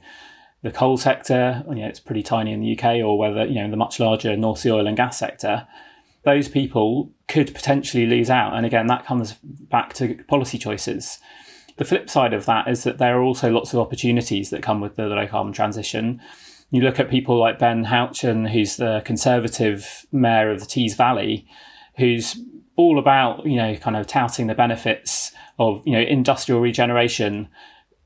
the 0.63 0.73
coal 0.73 0.97
sector, 0.97 1.65
you 1.69 1.77
know, 1.77 1.87
it's 1.87 2.01
pretty 2.01 2.23
tiny 2.23 2.53
in 2.53 2.61
the 2.61 2.77
UK, 2.77 2.97
or 2.97 3.17
whether 3.17 3.45
you 3.45 3.63
know 3.63 3.71
the 3.71 3.77
much 3.77 4.01
larger 4.01 4.37
North 4.37 4.59
Sea 4.59 4.73
oil 4.73 4.87
and 4.87 4.97
gas 4.97 5.19
sector 5.19 5.67
those 6.27 6.49
people 6.49 7.13
could 7.29 7.55
potentially 7.55 8.05
lose 8.05 8.29
out. 8.29 8.53
And 8.55 8.67
again, 8.67 8.89
that 8.89 9.07
comes 9.07 9.35
back 9.45 9.95
to 9.95 10.17
policy 10.25 10.59
choices. 10.59 11.21
The 11.77 11.85
flip 11.85 12.11
side 12.11 12.35
of 12.35 12.47
that 12.47 12.67
is 12.67 12.83
that 12.83 12.99
there 12.99 13.17
are 13.17 13.23
also 13.23 13.49
lots 13.51 13.73
of 13.73 13.79
opportunities 13.79 14.51
that 14.51 14.63
come 14.63 14.81
with 14.81 14.97
the 14.97 15.07
low 15.07 15.29
carbon 15.29 15.53
transition. 15.53 16.21
You 16.71 16.83
look 16.83 16.99
at 16.99 17.11
people 17.11 17.39
like 17.39 17.61
Ben 17.61 17.85
Houchen, 17.85 18.51
who's 18.51 18.77
the 18.77 19.03
Conservative 19.05 20.05
mayor 20.11 20.51
of 20.51 20.59
the 20.59 20.67
Tees 20.67 20.97
Valley, 20.97 21.47
who's 21.97 22.41
all 22.77 22.99
about, 22.99 23.47
you 23.47 23.57
know, 23.57 23.77
kind 23.77 23.97
of 23.97 24.07
touting 24.07 24.47
the 24.47 24.55
benefits 24.55 25.33
of, 25.59 25.83
you 25.87 25.93
know, 25.93 26.01
industrial 26.01 26.61
regeneration 26.61 27.49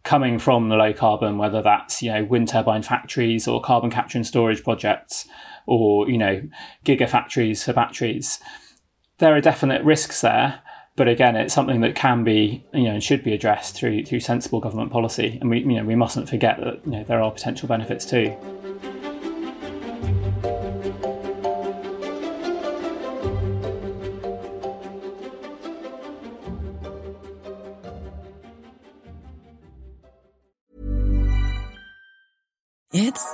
coming 0.03 0.39
from 0.39 0.69
the 0.69 0.77
low 0.77 0.93
carbon, 0.93 1.37
whether 1.37 1.61
that's, 1.61 2.03
you 2.03 2.13
know, 2.13 2.25
wind 2.25 2.49
turbine 2.49 2.83
factories 2.83 3.47
or 3.47 3.61
carbon 3.61 3.91
capture 3.91 4.17
and 4.17 4.27
storage 4.27 4.63
projects 4.63 5.29
or 5.71 6.11
you 6.11 6.19
know 6.19 6.43
gigafactories 6.85 7.65
for 7.65 7.73
batteries. 7.73 8.41
There 9.19 9.35
are 9.35 9.41
definite 9.41 9.85
risks 9.85 10.21
there, 10.21 10.61
but 10.97 11.09
again, 11.09 11.37
it's 11.37 11.55
something 11.55 11.81
that 11.83 11.95
can 11.95 12.25
be 12.25 12.65
you 12.75 12.85
know 12.85 12.95
and 12.95 13.03
should 13.03 13.23
be 13.23 13.33
addressed 13.33 13.77
through 13.77 14.05
through 14.05 14.21
sensible 14.21 14.61
government 14.61 14.91
policy, 14.91 15.39
and 15.41 15.49
we 15.49 15.61
you 15.61 15.77
know 15.77 15.85
we 15.85 15.95
mustn't 15.95 16.29
forget 16.29 16.59
that 16.59 16.85
you 16.85 16.93
know 16.93 17.05
there 17.05 17.23
are 17.23 17.31
potential 17.31 17.69
benefits 17.69 18.05
too. 18.05 18.37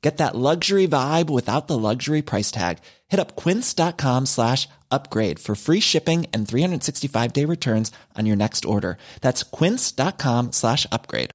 Get 0.00 0.18
that 0.18 0.36
luxury 0.36 0.86
vibe 0.86 1.28
without 1.28 1.66
the 1.66 1.76
luxury 1.76 2.22
price 2.22 2.52
tag. 2.52 2.78
Hit 3.08 3.18
up 3.18 3.34
quince.com 3.34 4.26
slash 4.26 4.68
upgrade 4.90 5.38
for 5.40 5.54
free 5.54 5.80
shipping 5.80 6.26
and 6.32 6.46
365 6.46 7.32
day 7.32 7.44
returns 7.44 7.90
on 8.16 8.26
your 8.26 8.36
next 8.36 8.64
order. 8.64 8.96
That's 9.20 9.42
quince.com 9.42 10.52
slash 10.52 10.86
upgrade. 10.92 11.30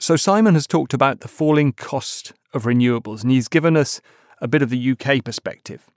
So, 0.00 0.16
Simon 0.16 0.54
has 0.54 0.66
talked 0.66 0.92
about 0.92 1.20
the 1.20 1.28
falling 1.28 1.72
cost 1.72 2.32
of 2.52 2.64
renewables, 2.64 3.22
and 3.22 3.30
he's 3.30 3.48
given 3.48 3.74
us 3.74 4.02
a 4.42 4.48
bit 4.48 4.60
of 4.60 4.68
the 4.68 4.90
UK 4.90 5.24
perspective. 5.24 5.88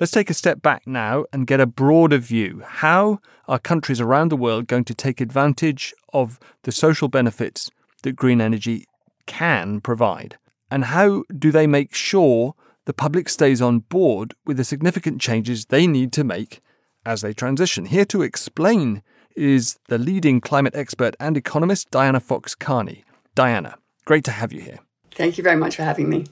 Let's 0.00 0.10
take 0.10 0.30
a 0.30 0.34
step 0.34 0.62
back 0.62 0.84
now 0.84 1.26
and 1.32 1.46
get 1.46 1.60
a 1.60 1.66
broader 1.66 2.18
view. 2.18 2.64
How 2.66 3.20
are 3.46 3.60
countries 3.60 4.00
around 4.00 4.30
the 4.30 4.36
world 4.36 4.66
going 4.66 4.84
to 4.86 4.94
take 4.94 5.20
advantage 5.20 5.94
of 6.12 6.40
the 6.64 6.72
social 6.72 7.06
benefits 7.06 7.70
that 8.02 8.16
green 8.16 8.40
energy 8.40 8.86
can 9.26 9.80
provide? 9.80 10.38
And 10.70 10.86
how 10.86 11.24
do 11.36 11.50
they 11.50 11.66
make 11.66 11.94
sure 11.94 12.54
the 12.84 12.92
public 12.92 13.28
stays 13.28 13.62
on 13.62 13.80
board 13.80 14.34
with 14.44 14.56
the 14.56 14.64
significant 14.64 15.20
changes 15.20 15.66
they 15.66 15.86
need 15.86 16.12
to 16.14 16.24
make 16.24 16.60
as 17.04 17.20
they 17.20 17.32
transition? 17.32 17.86
Here 17.86 18.06
to 18.06 18.22
explain 18.22 19.02
is 19.36 19.78
the 19.88 19.98
leading 19.98 20.40
climate 20.40 20.74
expert 20.74 21.14
and 21.18 21.36
economist, 21.36 21.90
Diana 21.90 22.20
Fox 22.20 22.54
Carney. 22.54 23.04
Diana, 23.34 23.76
great 24.04 24.24
to 24.24 24.30
have 24.30 24.52
you 24.52 24.60
here. 24.60 24.78
Thank 25.14 25.38
you 25.38 25.44
very 25.44 25.56
much 25.56 25.76
for 25.76 25.82
having 25.82 26.08
me. 26.08 26.26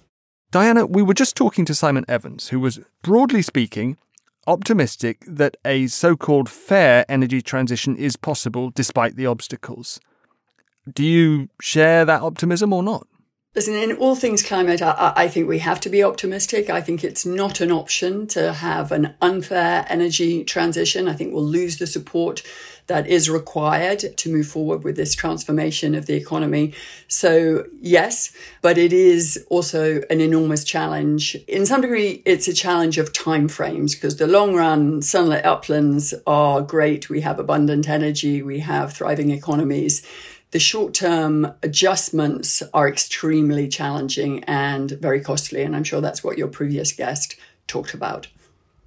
Diana, 0.50 0.84
we 0.84 1.02
were 1.02 1.14
just 1.14 1.36
talking 1.36 1.64
to 1.66 1.74
Simon 1.74 2.04
Evans, 2.08 2.48
who 2.48 2.58
was, 2.58 2.80
broadly 3.02 3.42
speaking, 3.42 3.96
optimistic 4.46 5.22
that 5.26 5.56
a 5.64 5.86
so 5.86 6.16
called 6.16 6.48
fair 6.48 7.04
energy 7.08 7.40
transition 7.40 7.94
is 7.96 8.16
possible 8.16 8.70
despite 8.70 9.16
the 9.16 9.26
obstacles. 9.26 10.00
Do 10.92 11.04
you 11.04 11.48
share 11.60 12.04
that 12.04 12.22
optimism 12.22 12.72
or 12.72 12.82
not? 12.82 13.06
Listen, 13.56 13.74
in 13.74 13.96
all 13.96 14.14
things 14.14 14.44
climate, 14.44 14.80
I, 14.80 15.12
I, 15.16 15.28
think 15.28 15.48
we 15.48 15.58
have 15.58 15.80
to 15.80 15.88
be 15.88 16.04
optimistic. 16.04 16.70
I 16.70 16.80
think 16.80 17.02
it's 17.02 17.26
not 17.26 17.60
an 17.60 17.72
option 17.72 18.28
to 18.28 18.52
have 18.52 18.92
an 18.92 19.16
unfair 19.20 19.84
energy 19.88 20.44
transition. 20.44 21.08
I 21.08 21.14
think 21.14 21.34
we'll 21.34 21.42
lose 21.42 21.78
the 21.78 21.88
support 21.88 22.44
that 22.86 23.08
is 23.08 23.28
required 23.28 24.16
to 24.18 24.32
move 24.32 24.46
forward 24.46 24.84
with 24.84 24.94
this 24.94 25.16
transformation 25.16 25.96
of 25.96 26.06
the 26.06 26.14
economy. 26.14 26.74
So, 27.08 27.64
yes, 27.80 28.32
but 28.62 28.78
it 28.78 28.92
is 28.92 29.44
also 29.50 30.00
an 30.10 30.20
enormous 30.20 30.62
challenge. 30.62 31.34
In 31.48 31.66
some 31.66 31.80
degree, 31.80 32.22
it's 32.24 32.46
a 32.46 32.54
challenge 32.54 32.98
of 32.98 33.12
timeframes 33.12 33.96
because 33.96 34.16
the 34.16 34.28
long 34.28 34.54
run 34.54 35.02
sunlit 35.02 35.44
uplands 35.44 36.14
are 36.24 36.60
great. 36.60 37.10
We 37.10 37.20
have 37.22 37.40
abundant 37.40 37.88
energy, 37.88 38.42
we 38.42 38.60
have 38.60 38.92
thriving 38.92 39.30
economies 39.30 40.06
the 40.50 40.58
short 40.58 40.94
term 40.94 41.52
adjustments 41.62 42.62
are 42.74 42.88
extremely 42.88 43.68
challenging 43.68 44.42
and 44.44 44.90
very 44.92 45.20
costly. 45.20 45.62
And 45.62 45.76
I'm 45.76 45.84
sure 45.84 46.00
that's 46.00 46.24
what 46.24 46.38
your 46.38 46.48
previous 46.48 46.92
guest 46.92 47.36
talked 47.66 47.94
about. 47.94 48.28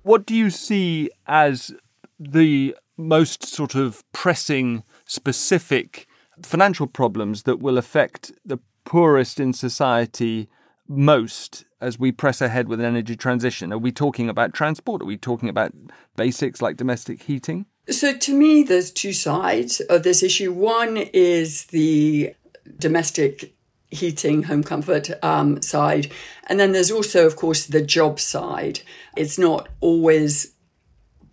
What 0.04 0.26
do 0.26 0.36
you 0.36 0.50
see 0.50 1.10
as 1.28 1.74
the 2.20 2.76
most 2.98 3.46
sort 3.46 3.76
of 3.76 4.04
pressing, 4.12 4.84
specific 5.06 6.08
financial 6.42 6.88
problems 6.88 7.44
that 7.44 7.60
will 7.60 7.78
affect 7.78 8.32
the 8.46 8.60
poorest 8.84 9.40
in 9.40 9.54
society 9.54 10.50
most 10.88 11.66
as 11.80 11.98
we 11.98 12.12
press 12.12 12.42
ahead 12.42 12.68
with 12.68 12.80
an 12.80 12.86
energy 12.86 13.16
transition? 13.16 13.72
Are 13.72 13.78
we 13.78 13.92
talking 13.92 14.30
about 14.30 14.54
transport? 14.54 15.02
Are 15.02 15.06
we 15.06 15.18
talking 15.18 15.50
about 15.50 15.74
basics 16.18 16.62
like 16.62 16.76
domestic 16.76 17.24
heating? 17.24 17.66
So, 17.90 18.16
to 18.16 18.34
me, 18.34 18.64
there's 18.64 18.92
two 18.92 19.14
sides 19.14 19.82
of 19.82 20.04
this 20.04 20.24
issue. 20.24 20.54
One 20.54 20.98
is 20.98 21.66
the 21.66 22.34
domestic 22.80 23.54
heating, 23.94 24.44
home 24.44 24.64
comfort 24.64 25.12
um, 25.24 25.62
side. 25.62 26.12
And 26.48 26.60
then 26.60 26.72
there's 26.72 26.92
also, 26.92 27.26
of 27.26 27.36
course, 27.36 27.66
the 27.66 27.82
job 27.82 28.20
side. 28.20 28.82
It's 29.16 29.38
not 29.38 29.70
always 29.82 30.54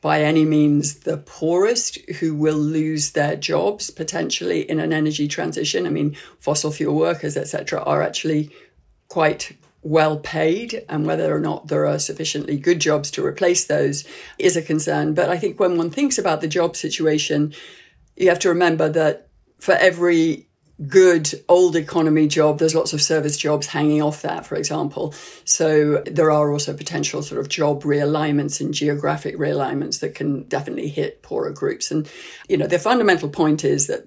by 0.01 0.23
any 0.23 0.45
means 0.45 1.01
the 1.01 1.19
poorest 1.19 1.99
who 2.19 2.35
will 2.35 2.57
lose 2.57 3.13
their 3.13 3.37
jobs 3.37 3.91
potentially 3.91 4.69
in 4.69 4.81
an 4.81 4.93
energy 4.93 5.29
transition. 5.29 5.87
I 5.87 5.91
mean, 5.91 6.17
fossil 6.39 6.71
fuel 6.71 6.97
workers, 6.97 7.37
etc., 7.37 7.83
are 7.83 8.03
actually 8.03 8.51
quite 9.09 9.57
well 9.83 10.19
paid 10.19 10.85
and 10.89 11.07
whether 11.07 11.35
or 11.35 11.41
not 11.41 11.69
there 11.69 11.87
are 11.87 11.99
sufficiently 11.99 12.59
good 12.59 12.81
jobs 12.81 13.11
to 13.11 13.25
replace 13.25 13.65
those 13.65 14.05
is 14.39 14.57
a 14.57 14.63
concern. 14.63 15.15
But 15.15 15.31
I 15.31 15.39
think 15.39 15.59
when 15.59 15.79
one 15.79 15.91
thinks 15.91 16.19
about 16.19 16.41
the 16.41 16.49
job 16.49 16.77
situation, 16.77 17.55
you 18.17 18.29
have 18.29 18.39
to 18.41 18.51
remember 18.51 18.89
that 18.91 19.29
for 19.59 19.73
every 19.73 20.49
good 20.87 21.31
old 21.49 21.77
economy 21.77 22.27
job, 22.27 22.59
there's 22.59 22.75
lots 22.75 22.93
of 22.93 23.03
service 23.03 23.37
jobs 23.37 23.67
hanging 23.67 24.01
off 24.01 24.23
that, 24.23 24.47
for 24.47 24.55
example. 24.55 25.15
So 25.45 26.03
there 26.07 26.31
are 26.31 26.51
also 26.51 26.75
potential 26.75 27.23
sort 27.23 27.41
of 27.41 27.49
job 27.49 27.83
realignments 27.83 28.61
and 28.61 28.73
geographic 28.73 29.37
realignments 29.37 30.01
that 30.01 30.15
can 30.15 30.45
definitely 30.45 30.89
hit 30.89 31.23
poorer 31.23 31.53
groups. 31.53 31.91
And, 31.91 32.09
you 32.49 32.57
know, 32.57 32.67
the 32.67 32.79
fundamental 32.79 33.29
point 33.29 33.65
is 33.65 33.89
that 33.89 34.07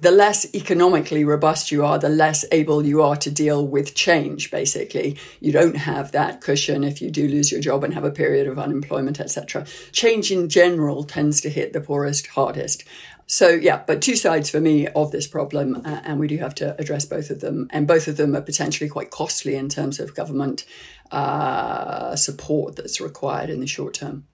the 0.00 0.10
less 0.10 0.52
economically 0.54 1.24
robust 1.24 1.70
you 1.70 1.84
are, 1.84 1.98
the 1.98 2.08
less 2.08 2.44
able 2.52 2.84
you 2.84 3.02
are 3.02 3.16
to 3.16 3.30
deal 3.30 3.66
with 3.66 3.94
change, 3.94 4.50
basically. 4.50 5.18
You 5.40 5.52
don't 5.52 5.76
have 5.76 6.12
that 6.12 6.40
cushion 6.40 6.84
if 6.84 7.02
you 7.02 7.10
do 7.10 7.28
lose 7.28 7.52
your 7.52 7.60
job 7.60 7.84
and 7.84 7.92
have 7.92 8.04
a 8.04 8.10
period 8.10 8.46
of 8.46 8.58
unemployment, 8.58 9.20
etc. 9.20 9.66
Change 9.92 10.32
in 10.32 10.48
general 10.48 11.04
tends 11.04 11.40
to 11.42 11.50
hit 11.50 11.72
the 11.72 11.80
poorest 11.80 12.28
hardest. 12.28 12.84
So, 13.26 13.50
yeah, 13.50 13.84
but 13.86 14.02
two 14.02 14.16
sides 14.16 14.50
for 14.50 14.60
me 14.60 14.88
of 14.88 15.12
this 15.12 15.28
problem, 15.28 15.82
uh, 15.84 16.00
and 16.02 16.18
we 16.18 16.26
do 16.26 16.38
have 16.38 16.54
to 16.56 16.74
address 16.80 17.04
both 17.04 17.30
of 17.30 17.40
them. 17.40 17.68
And 17.70 17.86
both 17.86 18.08
of 18.08 18.16
them 18.16 18.34
are 18.34 18.40
potentially 18.40 18.90
quite 18.90 19.10
costly 19.10 19.54
in 19.54 19.68
terms 19.68 20.00
of 20.00 20.16
government 20.16 20.64
uh, 21.12 22.16
support 22.16 22.74
that's 22.74 23.00
required 23.00 23.50
in 23.50 23.60
the 23.60 23.66
short 23.66 23.94
term. 23.94 24.26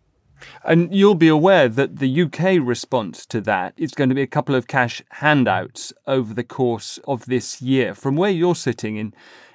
And 0.65 0.95
you'll 0.95 1.15
be 1.15 1.29
aware 1.29 1.69
that 1.69 1.97
the 1.97 2.23
UK 2.23 2.59
response 2.61 3.27
to 3.27 3.41
that 3.43 3.75
is 3.77 3.93
going 3.93 4.09
to 4.09 4.15
be 4.15 4.23
a 4.23 4.27
couple 4.27 4.55
of 4.55 4.67
cash 4.67 5.03
handouts 5.11 5.93
over 6.07 6.35
the 6.35 6.45
course 6.45 6.99
of 7.07 7.27
this 7.27 7.63
year. 7.63 7.95
From 7.95 8.17
where 8.17 8.31
you're 8.31 8.55
sitting 8.55 8.97
in, 8.97 9.15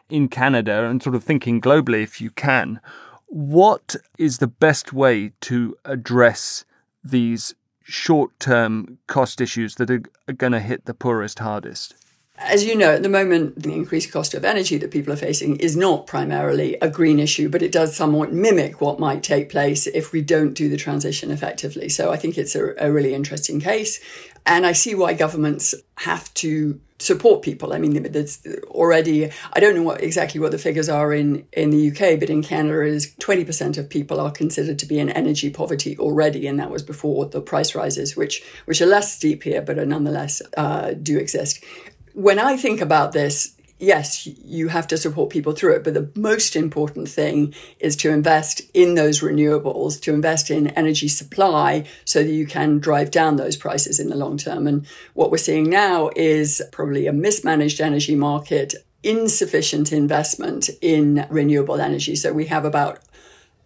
in 0.09 0.27
Canada 0.27 0.85
and 0.85 1.01
sort 1.01 1.15
of 1.15 1.23
thinking 1.23 1.61
globally, 1.61 2.03
if 2.03 2.21
you 2.21 2.31
can, 2.31 2.79
what 3.27 3.95
is 4.17 4.39
the 4.39 4.47
best 4.47 4.91
way 4.91 5.31
to 5.41 5.77
address 5.85 6.65
these 7.03 7.53
short 7.83 8.37
term 8.39 8.97
cost 9.07 9.41
issues 9.41 9.75
that 9.75 9.89
are, 9.89 10.03
are 10.27 10.33
going 10.33 10.53
to 10.53 10.59
hit 10.59 10.85
the 10.85 10.93
poorest 10.93 11.39
hardest? 11.39 11.95
As 12.43 12.65
you 12.65 12.75
know, 12.75 12.91
at 12.91 13.03
the 13.03 13.09
moment, 13.09 13.61
the 13.61 13.73
increased 13.73 14.11
cost 14.11 14.33
of 14.33 14.43
energy 14.43 14.77
that 14.77 14.91
people 14.91 15.13
are 15.13 15.17
facing 15.17 15.57
is 15.57 15.75
not 15.77 16.07
primarily 16.07 16.75
a 16.81 16.89
green 16.89 17.19
issue, 17.19 17.49
but 17.49 17.61
it 17.61 17.71
does 17.71 17.95
somewhat 17.95 18.33
mimic 18.33 18.81
what 18.81 18.99
might 18.99 19.21
take 19.21 19.49
place 19.49 19.85
if 19.87 20.11
we 20.11 20.21
don't 20.21 20.53
do 20.53 20.67
the 20.67 20.77
transition 20.77 21.29
effectively. 21.29 21.87
So 21.87 22.11
I 22.11 22.17
think 22.17 22.37
it's 22.37 22.55
a, 22.55 22.73
a 22.79 22.91
really 22.91 23.13
interesting 23.13 23.59
case. 23.59 23.99
And 24.45 24.65
I 24.65 24.71
see 24.71 24.95
why 24.95 25.13
governments 25.13 25.75
have 25.97 26.33
to 26.35 26.79
support 26.97 27.41
people. 27.41 27.73
I 27.73 27.79
mean, 27.79 28.03
there's 28.11 28.45
already, 28.65 29.29
I 29.53 29.59
don't 29.59 29.75
know 29.75 29.83
what 29.83 30.03
exactly 30.03 30.39
what 30.39 30.51
the 30.51 30.57
figures 30.57 30.89
are 30.89 31.13
in, 31.13 31.45
in 31.53 31.69
the 31.69 31.91
UK, 31.91 32.19
but 32.19 32.29
in 32.29 32.41
Canada 32.41 32.83
is 32.83 33.13
20% 33.19 33.77
of 33.77 33.89
people 33.89 34.19
are 34.19 34.31
considered 34.31 34.79
to 34.79 34.85
be 34.85 34.99
in 34.99 35.09
energy 35.09 35.49
poverty 35.49 35.97
already. 35.97 36.47
And 36.47 36.59
that 36.59 36.71
was 36.71 36.83
before 36.83 37.25
the 37.25 37.41
price 37.41 37.75
rises, 37.75 38.15
which, 38.15 38.43
which 38.65 38.81
are 38.81 38.87
less 38.87 39.13
steep 39.13 39.43
here, 39.43 39.61
but 39.61 39.77
are 39.77 39.85
nonetheless 39.85 40.41
uh, 40.57 40.93
do 40.93 41.17
exist 41.17 41.63
when 42.13 42.39
I 42.39 42.57
think 42.57 42.81
about 42.81 43.11
this, 43.11 43.55
yes, 43.81 44.27
you 44.27 44.67
have 44.67 44.87
to 44.87 44.97
support 44.97 45.31
people 45.31 45.53
through 45.53 45.75
it, 45.75 45.83
but 45.83 45.93
the 45.93 46.11
most 46.15 46.55
important 46.55 47.09
thing 47.09 47.53
is 47.79 47.95
to 47.97 48.11
invest 48.11 48.61
in 48.73 48.95
those 48.95 49.21
renewables, 49.21 49.99
to 50.01 50.13
invest 50.13 50.51
in 50.51 50.67
energy 50.67 51.07
supply 51.07 51.83
so 52.05 52.23
that 52.23 52.31
you 52.31 52.45
can 52.45 52.77
drive 52.79 53.11
down 53.11 53.35
those 53.35 53.57
prices 53.57 53.99
in 53.99 54.09
the 54.09 54.15
long 54.15 54.37
term. 54.37 54.67
And 54.67 54.85
what 55.15 55.31
we're 55.31 55.37
seeing 55.37 55.69
now 55.69 56.11
is 56.15 56.61
probably 56.71 57.07
a 57.07 57.13
mismanaged 57.13 57.81
energy 57.81 58.15
market, 58.15 58.75
insufficient 59.03 59.91
investment 59.91 60.69
in 60.81 61.25
renewable 61.29 61.81
energy. 61.81 62.15
So 62.15 62.31
we 62.31 62.45
have 62.45 62.65
about 62.65 62.99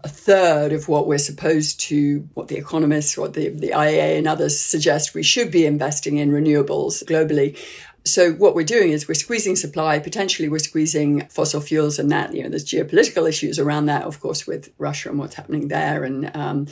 a 0.05 0.07
third 0.07 0.71
of 0.71 0.87
what 0.87 1.07
we're 1.07 1.17
supposed 1.17 1.79
to, 1.79 2.29
what 2.35 2.47
the 2.47 2.57
economists, 2.57 3.17
what 3.17 3.33
the, 3.33 3.49
the 3.49 3.71
IEA 3.71 4.19
and 4.19 4.27
others 4.27 4.57
suggest 4.57 5.15
we 5.15 5.23
should 5.23 5.51
be 5.51 5.65
investing 5.65 6.17
in 6.17 6.31
renewables 6.31 7.03
globally 7.03 7.57
so 8.05 8.33
what 8.33 8.53
we're 8.53 8.63
doing 8.63 8.91
is 8.91 9.07
we're 9.07 9.15
squeezing 9.15 9.55
supply. 9.55 9.97
Potentially 9.99 10.47
we're 10.47 10.59
squeezing 10.59 11.25
fossil 11.27 11.59
fuels 11.59 11.97
and 11.97 12.11
that 12.11 12.33
you 12.33 12.43
know 12.43 12.49
there's 12.49 12.65
geopolitical 12.65 13.27
issues 13.27 13.57
around 13.57 13.87
that 13.87 14.03
of 14.03 14.19
course 14.19 14.45
with 14.45 14.71
russia 14.77 15.09
and 15.09 15.17
what's 15.17 15.35
happening 15.35 15.67
there 15.69 16.03
and 16.03 16.35
um, 16.35 16.67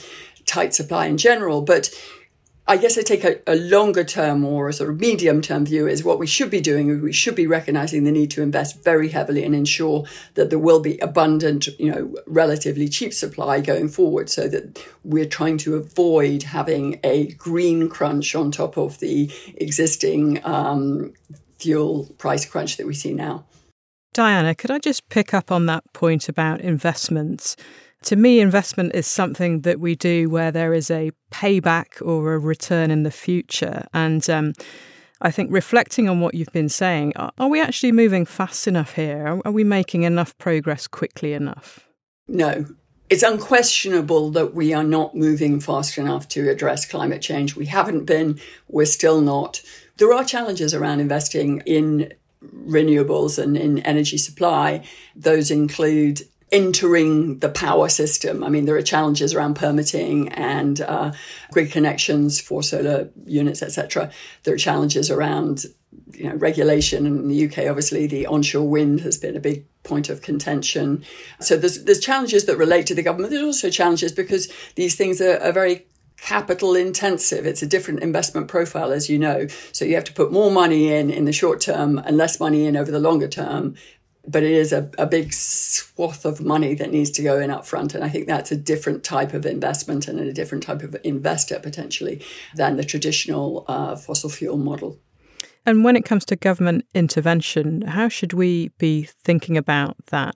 tight 0.45 0.73
supply 0.73 1.07
in 1.07 1.17
general. 1.17 1.61
But 1.61 1.89
I 2.65 2.77
guess 2.77 2.97
I 2.97 3.01
take 3.01 3.25
a, 3.25 3.39
a, 3.45 3.55
longer 3.55 4.05
term 4.05 4.45
or 4.45 4.69
a 4.69 4.73
sort 4.73 4.89
of 4.89 4.99
medium 4.99 5.41
term 5.41 5.65
view 5.65 5.85
is 5.85 6.03
what 6.03 6.17
we 6.17 6.27
should 6.27 6.49
be 6.49 6.61
doing. 6.61 7.01
We 7.01 7.11
should 7.11 7.35
be 7.35 7.45
recognizing 7.45 8.05
the 8.05 8.11
need 8.11 8.31
to 8.31 8.41
invest 8.41 8.81
very 8.83 9.09
heavily 9.09 9.43
and 9.43 9.53
ensure 9.53 10.05
that 10.35 10.49
there 10.49 10.59
will 10.59 10.79
be 10.79 10.97
abundant, 10.99 11.67
you 11.77 11.91
know, 11.91 12.15
relatively 12.25 12.87
cheap 12.87 13.13
supply 13.13 13.59
going 13.59 13.89
forward 13.89 14.29
so 14.29 14.47
that 14.47 14.81
we're 15.03 15.25
trying 15.25 15.57
to 15.59 15.75
avoid 15.75 16.43
having 16.43 17.01
a 17.03 17.33
green 17.33 17.89
crunch 17.89 18.33
on 18.33 18.49
top 18.49 18.77
of 18.77 18.99
the 18.99 19.29
existing 19.55 20.39
um, 20.45 21.13
fuel 21.57 22.07
price 22.17 22.45
crunch 22.45 22.77
that 22.77 22.87
we 22.87 22.93
see 22.93 23.13
now. 23.13 23.43
Diana, 24.13 24.55
could 24.55 24.71
I 24.71 24.79
just 24.79 25.09
pick 25.09 25.33
up 25.33 25.51
on 25.51 25.65
that 25.65 25.83
point 25.91 26.29
about 26.29 26.61
investments? 26.61 27.57
To 28.03 28.15
me, 28.17 28.41
investment 28.41 28.93
is 28.93 29.07
something 29.07 29.61
that 29.61 29.79
we 29.79 29.95
do 29.95 30.29
where 30.29 30.51
there 30.51 30.73
is 30.73 30.91
a 30.91 31.11
payback 31.31 32.01
or 32.01 32.33
a 32.33 32.39
return 32.39 32.91
in 32.91 33.03
the 33.03 33.11
future. 33.11 33.85
And 33.93 34.29
um, 34.29 34.53
I 35.21 35.31
think 35.31 35.51
reflecting 35.51 36.09
on 36.09 36.19
what 36.19 36.35
you've 36.35 36.51
been 36.51 36.69
saying, 36.69 37.13
are, 37.15 37.31
are 37.39 37.47
we 37.47 37.61
actually 37.61 37.93
moving 37.93 38.25
fast 38.25 38.67
enough 38.67 38.95
here? 38.95 39.25
Are, 39.25 39.41
are 39.45 39.51
we 39.51 39.63
making 39.63 40.03
enough 40.03 40.37
progress 40.37 40.85
quickly 40.85 41.33
enough? 41.33 41.87
No, 42.27 42.65
it's 43.09 43.23
unquestionable 43.23 44.31
that 44.31 44.53
we 44.53 44.73
are 44.73 44.83
not 44.83 45.15
moving 45.15 45.61
fast 45.61 45.97
enough 45.97 46.27
to 46.29 46.49
address 46.49 46.85
climate 46.85 47.21
change. 47.21 47.55
We 47.55 47.67
haven't 47.67 48.05
been, 48.05 48.39
we're 48.67 48.85
still 48.85 49.21
not. 49.21 49.61
There 49.97 50.11
are 50.11 50.25
challenges 50.25 50.73
around 50.73 50.99
investing 50.99 51.61
in 51.65 52.11
renewables 52.67 53.41
and 53.41 53.55
in 53.55 53.79
energy 53.79 54.17
supply. 54.17 54.83
Those 55.15 55.51
include 55.51 56.21
entering 56.51 57.39
the 57.39 57.49
power 57.49 57.89
system. 57.89 58.43
I 58.43 58.49
mean, 58.49 58.65
there 58.65 58.75
are 58.75 58.81
challenges 58.81 59.33
around 59.33 59.55
permitting 59.55 60.29
and 60.29 60.81
uh, 60.81 61.11
grid 61.51 61.71
connections 61.71 62.39
for 62.39 62.63
solar 62.63 63.09
units, 63.25 63.61
etc. 63.61 64.11
There 64.43 64.53
are 64.53 64.57
challenges 64.57 65.09
around 65.09 65.65
you 66.11 66.29
know 66.29 66.35
regulation 66.35 67.05
in 67.05 67.27
the 67.27 67.45
UK. 67.45 67.69
Obviously, 67.69 68.07
the 68.07 68.25
onshore 68.27 68.67
wind 68.67 69.01
has 69.01 69.17
been 69.17 69.35
a 69.35 69.39
big 69.39 69.65
point 69.83 70.09
of 70.09 70.21
contention. 70.21 71.03
So 71.39 71.57
there's 71.57 71.83
there's 71.83 71.99
challenges 71.99 72.45
that 72.45 72.57
relate 72.57 72.87
to 72.87 72.95
the 72.95 73.03
government. 73.03 73.31
There's 73.31 73.43
also 73.43 73.69
challenges 73.69 74.11
because 74.11 74.51
these 74.75 74.95
things 74.95 75.21
are, 75.21 75.37
are 75.39 75.51
very 75.51 75.85
capital 76.17 76.75
intensive. 76.75 77.45
It's 77.45 77.61
a 77.61 77.67
different 77.67 78.01
investment 78.01 78.47
profile, 78.47 78.93
as 78.93 79.09
you 79.09 79.19
know. 79.19 79.47
So 79.73 79.83
you 79.83 79.95
have 79.95 80.05
to 80.05 80.13
put 80.13 80.31
more 80.31 80.51
money 80.51 80.93
in 80.93 81.09
in 81.09 81.25
the 81.25 81.33
short 81.33 81.61
term 81.61 81.97
and 81.97 82.17
less 82.17 82.39
money 82.39 82.65
in 82.65 82.77
over 82.77 82.91
the 82.91 82.99
longer 82.99 83.27
term 83.27 83.75
but 84.25 84.43
it 84.43 84.51
is 84.51 84.71
a, 84.71 84.89
a 84.97 85.05
big 85.05 85.33
swath 85.33 86.25
of 86.25 86.39
money 86.41 86.73
that 86.75 86.91
needs 86.91 87.11
to 87.11 87.23
go 87.23 87.39
in 87.39 87.51
up 87.51 87.65
front. 87.65 87.93
And 87.93 88.03
I 88.03 88.09
think 88.09 88.27
that's 88.27 88.51
a 88.51 88.55
different 88.55 89.03
type 89.03 89.33
of 89.33 89.45
investment 89.45 90.07
and 90.07 90.19
a 90.19 90.31
different 90.31 90.63
type 90.63 90.81
of 90.81 90.95
investor 91.03 91.59
potentially 91.59 92.21
than 92.55 92.77
the 92.77 92.83
traditional 92.85 93.65
uh, 93.67 93.95
fossil 93.95 94.29
fuel 94.29 94.57
model. 94.57 94.97
And 95.65 95.85
when 95.85 95.95
it 95.95 96.03
comes 96.03 96.25
to 96.25 96.35
government 96.35 96.85
intervention, 96.93 97.83
how 97.83 98.09
should 98.09 98.33
we 98.33 98.69
be 98.79 99.07
thinking 99.23 99.55
about 99.55 99.95
that? 100.07 100.35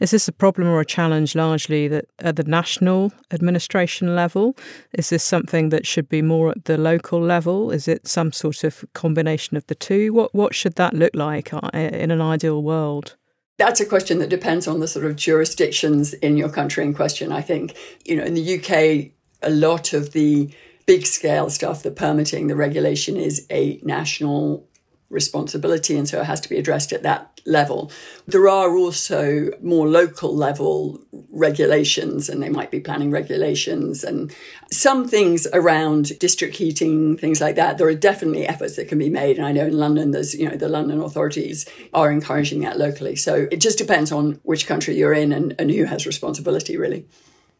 Is 0.00 0.12
this 0.12 0.28
a 0.28 0.32
problem 0.32 0.66
or 0.66 0.80
a 0.80 0.86
challenge 0.86 1.34
largely 1.34 1.88
that 1.88 2.06
at 2.18 2.36
the 2.36 2.44
national 2.44 3.12
administration 3.30 4.16
level? 4.16 4.56
Is 4.94 5.10
this 5.10 5.22
something 5.22 5.68
that 5.68 5.86
should 5.86 6.08
be 6.08 6.22
more 6.22 6.50
at 6.50 6.64
the 6.64 6.78
local 6.78 7.20
level? 7.20 7.70
Is 7.70 7.86
it 7.86 8.08
some 8.08 8.32
sort 8.32 8.64
of 8.64 8.84
combination 8.94 9.58
of 9.58 9.66
the 9.66 9.74
two? 9.74 10.12
What 10.14 10.34
what 10.34 10.54
should 10.54 10.76
that 10.76 10.94
look 10.94 11.14
like 11.14 11.52
uh, 11.52 11.70
in 11.74 12.10
an 12.10 12.22
ideal 12.22 12.62
world? 12.62 13.16
That's 13.62 13.78
a 13.78 13.86
question 13.86 14.18
that 14.18 14.28
depends 14.28 14.66
on 14.66 14.80
the 14.80 14.88
sort 14.88 15.06
of 15.06 15.14
jurisdictions 15.14 16.14
in 16.14 16.36
your 16.36 16.48
country 16.48 16.82
in 16.82 16.94
question. 16.94 17.30
I 17.30 17.42
think, 17.42 17.76
you 18.04 18.16
know, 18.16 18.24
in 18.24 18.34
the 18.34 18.58
UK, 18.58 19.12
a 19.40 19.50
lot 19.50 19.92
of 19.92 20.10
the 20.10 20.52
big 20.84 21.06
scale 21.06 21.48
stuff, 21.48 21.84
the 21.84 21.92
permitting, 21.92 22.48
the 22.48 22.56
regulation 22.56 23.16
is 23.16 23.46
a 23.50 23.78
national 23.84 24.66
responsibility, 25.12 25.96
and 25.96 26.08
so 26.08 26.20
it 26.20 26.24
has 26.24 26.40
to 26.40 26.48
be 26.48 26.58
addressed 26.58 26.92
at 26.92 27.02
that 27.02 27.40
level. 27.44 27.90
There 28.26 28.48
are 28.48 28.76
also 28.76 29.50
more 29.60 29.86
local 29.86 30.34
level 30.34 31.00
regulations, 31.30 32.28
and 32.28 32.42
they 32.42 32.48
might 32.48 32.70
be 32.70 32.80
planning 32.80 33.10
regulations 33.10 34.02
and 34.02 34.34
some 34.70 35.06
things 35.06 35.46
around 35.52 36.18
district 36.18 36.56
heating, 36.56 37.16
things 37.16 37.40
like 37.40 37.56
that. 37.56 37.78
There 37.78 37.88
are 37.88 37.94
definitely 37.94 38.46
efforts 38.46 38.76
that 38.76 38.88
can 38.88 38.98
be 38.98 39.10
made, 39.10 39.36
and 39.36 39.46
I 39.46 39.52
know 39.52 39.66
in 39.66 39.78
London, 39.78 40.10
there's 40.12 40.34
you 40.34 40.48
know 40.48 40.56
the 40.56 40.68
London 40.68 41.00
authorities 41.00 41.68
are 41.92 42.10
encouraging 42.10 42.60
that 42.60 42.78
locally. 42.78 43.16
So 43.16 43.46
it 43.50 43.60
just 43.60 43.78
depends 43.78 44.10
on 44.10 44.40
which 44.42 44.66
country 44.66 44.96
you're 44.96 45.12
in 45.12 45.32
and, 45.32 45.54
and 45.58 45.70
who 45.70 45.84
has 45.84 46.06
responsibility, 46.06 46.76
really. 46.76 47.06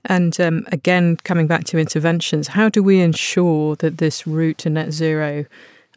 And 0.04 0.38
um, 0.40 0.66
again, 0.72 1.16
coming 1.18 1.46
back 1.46 1.64
to 1.64 1.78
interventions, 1.78 2.48
how 2.48 2.68
do 2.68 2.82
we 2.82 3.00
ensure 3.00 3.76
that 3.76 3.98
this 3.98 4.26
route 4.26 4.58
to 4.58 4.70
net 4.70 4.92
zero 4.92 5.44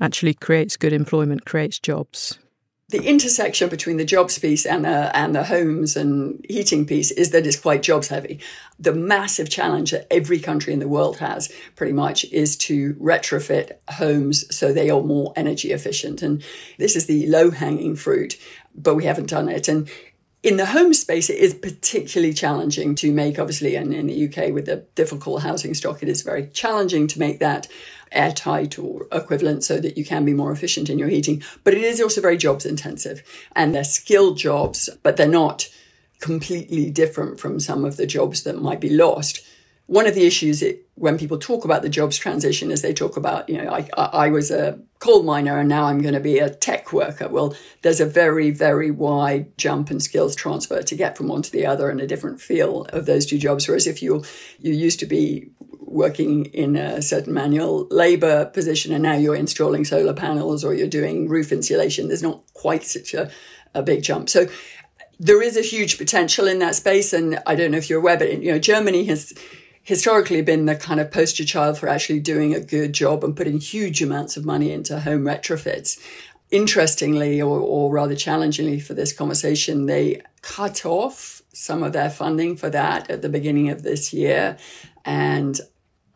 actually 0.01 0.33
creates 0.33 0.77
good 0.77 0.93
employment, 0.93 1.45
creates 1.45 1.79
jobs. 1.79 2.39
The 2.89 3.03
intersection 3.03 3.67
between 3.69 3.97
the 3.97 4.05
jobs 4.05 4.37
piece 4.37 4.63
and 4.63 4.85
the, 4.85 5.15
and 5.17 5.33
the 5.33 5.43
homes 5.43 5.95
and 5.95 6.45
heating 6.47 6.85
piece 6.85 7.09
is 7.09 7.31
that 7.31 7.47
it's 7.47 7.59
quite 7.59 7.81
jobs 7.81 8.09
heavy. 8.09 8.39
The 8.77 8.93
massive 8.93 9.49
challenge 9.49 9.89
that 9.89 10.05
every 10.13 10.39
country 10.39 10.71
in 10.71 10.79
the 10.79 10.87
world 10.87 11.17
has 11.17 11.51
pretty 11.75 11.93
much 11.93 12.25
is 12.25 12.55
to 12.57 12.93
retrofit 12.95 13.71
homes 13.89 14.45
so 14.55 14.71
they 14.71 14.91
are 14.91 15.01
more 15.01 15.33
energy 15.35 15.71
efficient. 15.71 16.21
And 16.21 16.43
this 16.77 16.95
is 16.95 17.07
the 17.07 17.25
low 17.25 17.49
hanging 17.49 17.95
fruit, 17.95 18.37
but 18.75 18.93
we 18.93 19.05
haven't 19.05 19.29
done 19.29 19.49
it. 19.49 19.67
And 19.67 19.89
in 20.43 20.57
the 20.57 20.67
home 20.67 20.93
space, 20.93 21.31
it 21.31 21.39
is 21.39 21.55
particularly 21.55 22.35
challenging 22.35 22.93
to 22.95 23.11
make, 23.11 23.39
obviously, 23.39 23.75
and 23.75 23.91
in 23.95 24.05
the 24.05 24.27
UK 24.27 24.53
with 24.53 24.67
the 24.67 24.85
difficult 24.93 25.41
housing 25.41 25.73
stock, 25.73 26.03
it 26.03 26.07
is 26.07 26.21
very 26.21 26.45
challenging 26.49 27.07
to 27.07 27.19
make 27.19 27.39
that 27.39 27.67
airtight 28.15 28.79
or 28.79 29.07
equivalent 29.11 29.63
so 29.63 29.79
that 29.79 29.97
you 29.97 30.05
can 30.05 30.25
be 30.25 30.33
more 30.33 30.51
efficient 30.51 30.89
in 30.89 30.99
your 30.99 31.09
heating. 31.09 31.43
But 31.63 31.73
it 31.73 31.83
is 31.83 32.01
also 32.01 32.21
very 32.21 32.37
jobs 32.37 32.65
intensive 32.65 33.23
and 33.55 33.73
they're 33.73 33.83
skilled 33.83 34.37
jobs, 34.37 34.89
but 35.03 35.17
they're 35.17 35.27
not 35.27 35.67
completely 36.19 36.89
different 36.89 37.39
from 37.39 37.59
some 37.59 37.85
of 37.85 37.97
the 37.97 38.07
jobs 38.07 38.43
that 38.43 38.61
might 38.61 38.79
be 38.79 38.89
lost 38.89 39.45
one 39.87 40.07
of 40.07 40.15
the 40.15 40.25
issues 40.25 40.63
it, 40.63 40.87
when 40.95 41.17
people 41.17 41.37
talk 41.37 41.63
about 41.63 41.83
the 41.83 41.89
jobs 41.89 42.17
transition 42.17 42.71
is 42.71 42.81
they 42.81 42.93
talk 42.93 43.17
about, 43.17 43.47
you 43.47 43.61
know, 43.61 43.69
I, 43.69 43.87
I 43.97 44.29
was 44.29 44.49
a 44.49 44.79
coal 44.99 45.21
miner 45.21 45.59
and 45.59 45.69
now 45.69 45.85
I'm 45.85 46.01
going 46.01 46.15
to 46.15 46.19
be 46.19 46.39
a 46.39 46.49
tech 46.49 46.91
worker. 46.91 47.27
Well, 47.27 47.55
there's 47.83 47.99
a 47.99 48.05
very, 48.05 48.49
very 48.49 48.89
wide 48.89 49.55
jump 49.57 49.91
in 49.91 49.99
skills 49.99 50.35
transfer 50.35 50.81
to 50.81 50.95
get 50.95 51.15
from 51.15 51.27
one 51.27 51.43
to 51.43 51.51
the 51.51 51.67
other 51.67 51.89
and 51.89 52.01
a 52.01 52.07
different 52.07 52.41
feel 52.41 52.85
of 52.85 53.05
those 53.05 53.27
two 53.27 53.37
jobs. 53.37 53.67
Whereas 53.67 53.85
if 53.85 54.01
you 54.01 54.23
you 54.59 54.73
used 54.73 54.99
to 55.01 55.05
be 55.05 55.51
working 55.85 56.45
in 56.45 56.75
a 56.75 57.01
certain 57.01 57.33
manual 57.33 57.87
labor 57.89 58.45
position 58.45 58.93
and 58.93 59.03
now 59.03 59.13
you're 59.13 59.35
installing 59.35 59.85
solar 59.85 60.13
panels 60.13 60.63
or 60.63 60.73
you're 60.73 60.87
doing 60.87 61.29
roof 61.29 61.51
insulation, 61.51 62.07
there's 62.07 62.23
not 62.23 62.41
quite 62.53 62.83
such 62.83 63.13
a, 63.13 63.29
a 63.73 63.81
big 63.81 64.03
jump. 64.03 64.29
So 64.29 64.47
there 65.19 65.41
is 65.41 65.55
a 65.55 65.61
huge 65.61 65.97
potential 65.97 66.47
in 66.47 66.59
that 66.59 66.75
space. 66.75 67.13
And 67.13 67.39
I 67.45 67.55
don't 67.55 67.71
know 67.71 67.77
if 67.77 67.89
you're 67.89 67.99
aware, 67.99 68.17
but 68.17 68.41
you 68.41 68.51
know, 68.51 68.59
Germany 68.59 69.05
has 69.05 69.33
historically 69.83 70.41
been 70.41 70.65
the 70.65 70.75
kind 70.75 70.99
of 70.99 71.11
poster 71.11 71.45
child 71.45 71.77
for 71.77 71.87
actually 71.87 72.19
doing 72.19 72.53
a 72.53 72.59
good 72.59 72.93
job 72.93 73.23
and 73.23 73.37
putting 73.37 73.59
huge 73.59 74.01
amounts 74.01 74.35
of 74.35 74.45
money 74.45 74.71
into 74.71 74.99
home 74.99 75.23
retrofits. 75.23 75.99
Interestingly, 76.51 77.41
or, 77.41 77.59
or 77.59 77.91
rather 77.91 78.15
challengingly 78.15 78.79
for 78.79 78.93
this 78.93 79.13
conversation, 79.13 79.85
they 79.85 80.21
cut 80.41 80.85
off 80.85 81.41
some 81.53 81.83
of 81.83 81.93
their 81.93 82.09
funding 82.09 82.55
for 82.55 82.69
that 82.69 83.09
at 83.09 83.21
the 83.21 83.29
beginning 83.29 83.69
of 83.69 83.83
this 83.83 84.13
year. 84.13 84.57
And 85.05 85.59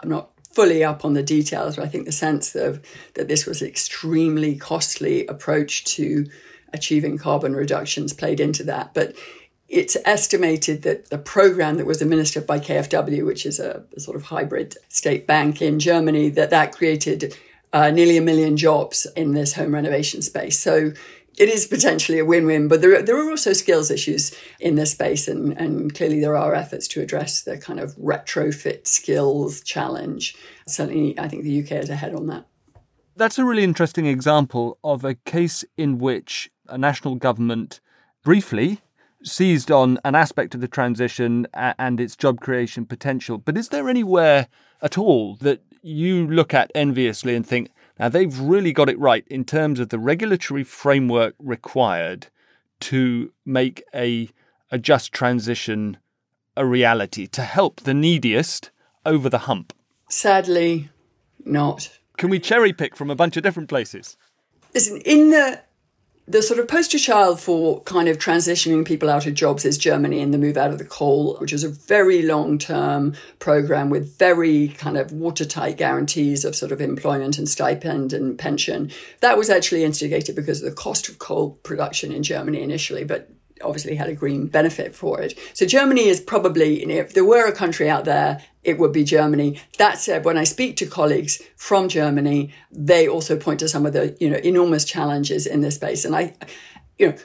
I'm 0.01 0.09
not 0.09 0.31
fully 0.51 0.83
up 0.83 1.05
on 1.05 1.13
the 1.13 1.23
details, 1.23 1.75
but 1.75 1.85
I 1.85 1.87
think 1.87 2.05
the 2.05 2.11
sense 2.11 2.55
of 2.55 2.81
that 3.13 3.27
this 3.27 3.45
was 3.45 3.61
an 3.61 3.67
extremely 3.67 4.55
costly 4.55 5.27
approach 5.27 5.85
to 5.95 6.25
achieving 6.73 7.17
carbon 7.17 7.55
reductions 7.55 8.13
played 8.13 8.39
into 8.39 8.63
that. 8.63 8.93
But 8.93 9.15
it's 9.67 9.95
estimated 10.03 10.81
that 10.81 11.09
the 11.09 11.17
program 11.17 11.77
that 11.77 11.85
was 11.85 12.01
administered 12.01 12.47
by 12.47 12.59
KfW, 12.59 13.25
which 13.25 13.45
is 13.45 13.59
a, 13.59 13.83
a 13.95 13.99
sort 13.99 14.17
of 14.17 14.23
hybrid 14.23 14.75
state 14.89 15.27
bank 15.27 15.61
in 15.61 15.79
Germany, 15.79 16.29
that 16.29 16.49
that 16.49 16.75
created 16.75 17.35
uh, 17.71 17.91
nearly 17.91 18.17
a 18.17 18.21
million 18.21 18.57
jobs 18.57 19.05
in 19.15 19.33
this 19.33 19.53
home 19.53 19.73
renovation 19.73 20.23
space. 20.23 20.57
So 20.59 20.93
it 21.39 21.47
is 21.47 21.65
potentially 21.65 22.19
a 22.19 22.25
win-win, 22.25 22.67
but 22.67 22.81
there, 22.81 23.01
there 23.01 23.17
are 23.17 23.29
also 23.29 23.53
skills 23.53 23.89
issues 23.89 24.35
in 24.59 24.75
this 24.75 24.91
space, 24.91 25.27
and, 25.27 25.53
and 25.53 25.95
clearly 25.95 26.19
there 26.19 26.35
are 26.35 26.53
efforts 26.53 26.87
to 26.89 27.01
address 27.01 27.43
the 27.43 27.57
kind 27.57 27.79
of 27.79 27.95
retrofit 27.95 28.85
skills 28.85 29.61
challenge. 29.61 30.35
Certainly, 30.67 31.17
I 31.17 31.29
think 31.29 31.43
the 31.43 31.63
UK 31.63 31.71
is 31.83 31.89
ahead 31.89 32.13
on 32.13 32.27
that. 32.27 32.45
That's 33.15 33.39
a 33.39 33.45
really 33.45 33.63
interesting 33.63 34.05
example 34.05 34.77
of 34.83 35.05
a 35.05 35.15
case 35.15 35.63
in 35.77 35.97
which 35.97 36.51
a 36.67 36.77
national 36.77 37.15
government 37.15 37.79
briefly 38.21 38.81
seized 39.23 39.71
on 39.71 39.97
an 40.03 40.15
aspect 40.15 40.55
of 40.55 40.61
the 40.61 40.67
transition 40.67 41.47
and 41.53 41.99
its 41.99 42.15
job 42.15 42.41
creation 42.41 42.85
potential. 42.85 43.37
But 43.37 43.57
is 43.57 43.69
there 43.69 43.89
anywhere 43.89 44.47
at 44.81 44.97
all 44.97 45.35
that 45.37 45.61
you 45.81 46.27
look 46.27 46.53
at 46.53 46.71
enviously 46.75 47.35
and 47.35 47.45
think, 47.45 47.71
now, 47.99 48.07
they've 48.07 48.39
really 48.39 48.71
got 48.71 48.89
it 48.89 48.97
right 48.97 49.25
in 49.27 49.43
terms 49.43 49.79
of 49.79 49.89
the 49.89 49.99
regulatory 49.99 50.63
framework 50.63 51.35
required 51.37 52.27
to 52.81 53.33
make 53.45 53.83
a, 53.93 54.29
a 54.71 54.77
just 54.77 55.11
transition 55.11 55.97
a 56.55 56.65
reality, 56.65 57.27
to 57.27 57.41
help 57.41 57.81
the 57.81 57.93
neediest 57.93 58.71
over 59.05 59.29
the 59.29 59.39
hump? 59.39 59.73
Sadly, 60.09 60.89
not. 61.45 61.99
Can 62.17 62.29
we 62.29 62.39
cherry 62.39 62.73
pick 62.73 62.95
from 62.95 63.09
a 63.09 63.15
bunch 63.15 63.37
of 63.37 63.43
different 63.43 63.69
places? 63.69 64.17
Listen, 64.73 65.01
in 65.05 65.31
the 65.31 65.61
the 66.29 66.43
sort 66.43 66.59
of 66.59 66.67
poster 66.67 66.99
child 66.99 67.41
for 67.41 67.81
kind 67.81 68.07
of 68.07 68.19
transitioning 68.19 68.85
people 68.85 69.09
out 69.09 69.25
of 69.25 69.33
jobs 69.33 69.65
is 69.65 69.79
Germany 69.79 70.21
and 70.21 70.31
the 70.31 70.37
move 70.37 70.57
out 70.57 70.69
of 70.69 70.77
the 70.77 70.85
coal, 70.85 71.35
which 71.39 71.51
is 71.51 71.63
a 71.63 71.69
very 71.69 72.21
long 72.21 72.59
term 72.59 73.15
program 73.39 73.89
with 73.89 74.15
very 74.19 74.67
kind 74.69 74.95
of 74.95 75.11
watertight 75.11 75.75
guarantees 75.75 76.45
of 76.45 76.55
sort 76.55 76.71
of 76.71 76.81
employment 76.81 77.39
and 77.39 77.49
stipend 77.49 78.13
and 78.13 78.37
pension. 78.37 78.91
That 79.21 79.39
was 79.39 79.49
actually 79.49 79.83
instigated 79.83 80.35
because 80.35 80.61
of 80.61 80.69
the 80.69 80.75
cost 80.75 81.09
of 81.09 81.17
coal 81.17 81.57
production 81.63 82.11
in 82.11 82.21
Germany 82.21 82.61
initially, 82.61 83.03
but 83.03 83.27
obviously 83.61 83.95
had 83.95 84.09
a 84.09 84.13
green 84.13 84.47
benefit 84.47 84.95
for 84.95 85.19
it. 85.19 85.37
So 85.53 85.65
Germany 85.65 86.07
is 86.07 86.21
probably, 86.21 86.79
you 86.79 86.85
know, 86.85 86.95
if 86.95 87.13
there 87.13 87.25
were 87.25 87.47
a 87.47 87.51
country 87.51 87.89
out 87.89 88.05
there, 88.05 88.41
it 88.69 88.79
would 88.79 88.93
be 88.93 89.03
Germany. 89.03 89.59
That 89.77 89.97
said, 89.97 90.23
when 90.23 90.37
I 90.37 90.43
speak 90.45 90.77
to 90.77 90.85
colleagues 90.85 91.41
from 91.57 91.89
Germany, 91.89 92.53
they 92.71 93.07
also 93.07 93.37
point 93.37 93.59
to 93.59 93.67
some 93.67 93.85
of 93.85 93.93
the, 93.93 94.15
you 94.19 94.29
know, 94.29 94.37
enormous 94.37 94.85
challenges 94.85 95.45
in 95.45 95.61
this 95.61 95.75
space. 95.75 96.05
And 96.05 96.15
I, 96.15 96.33
you 96.97 97.07
know, 97.07 97.17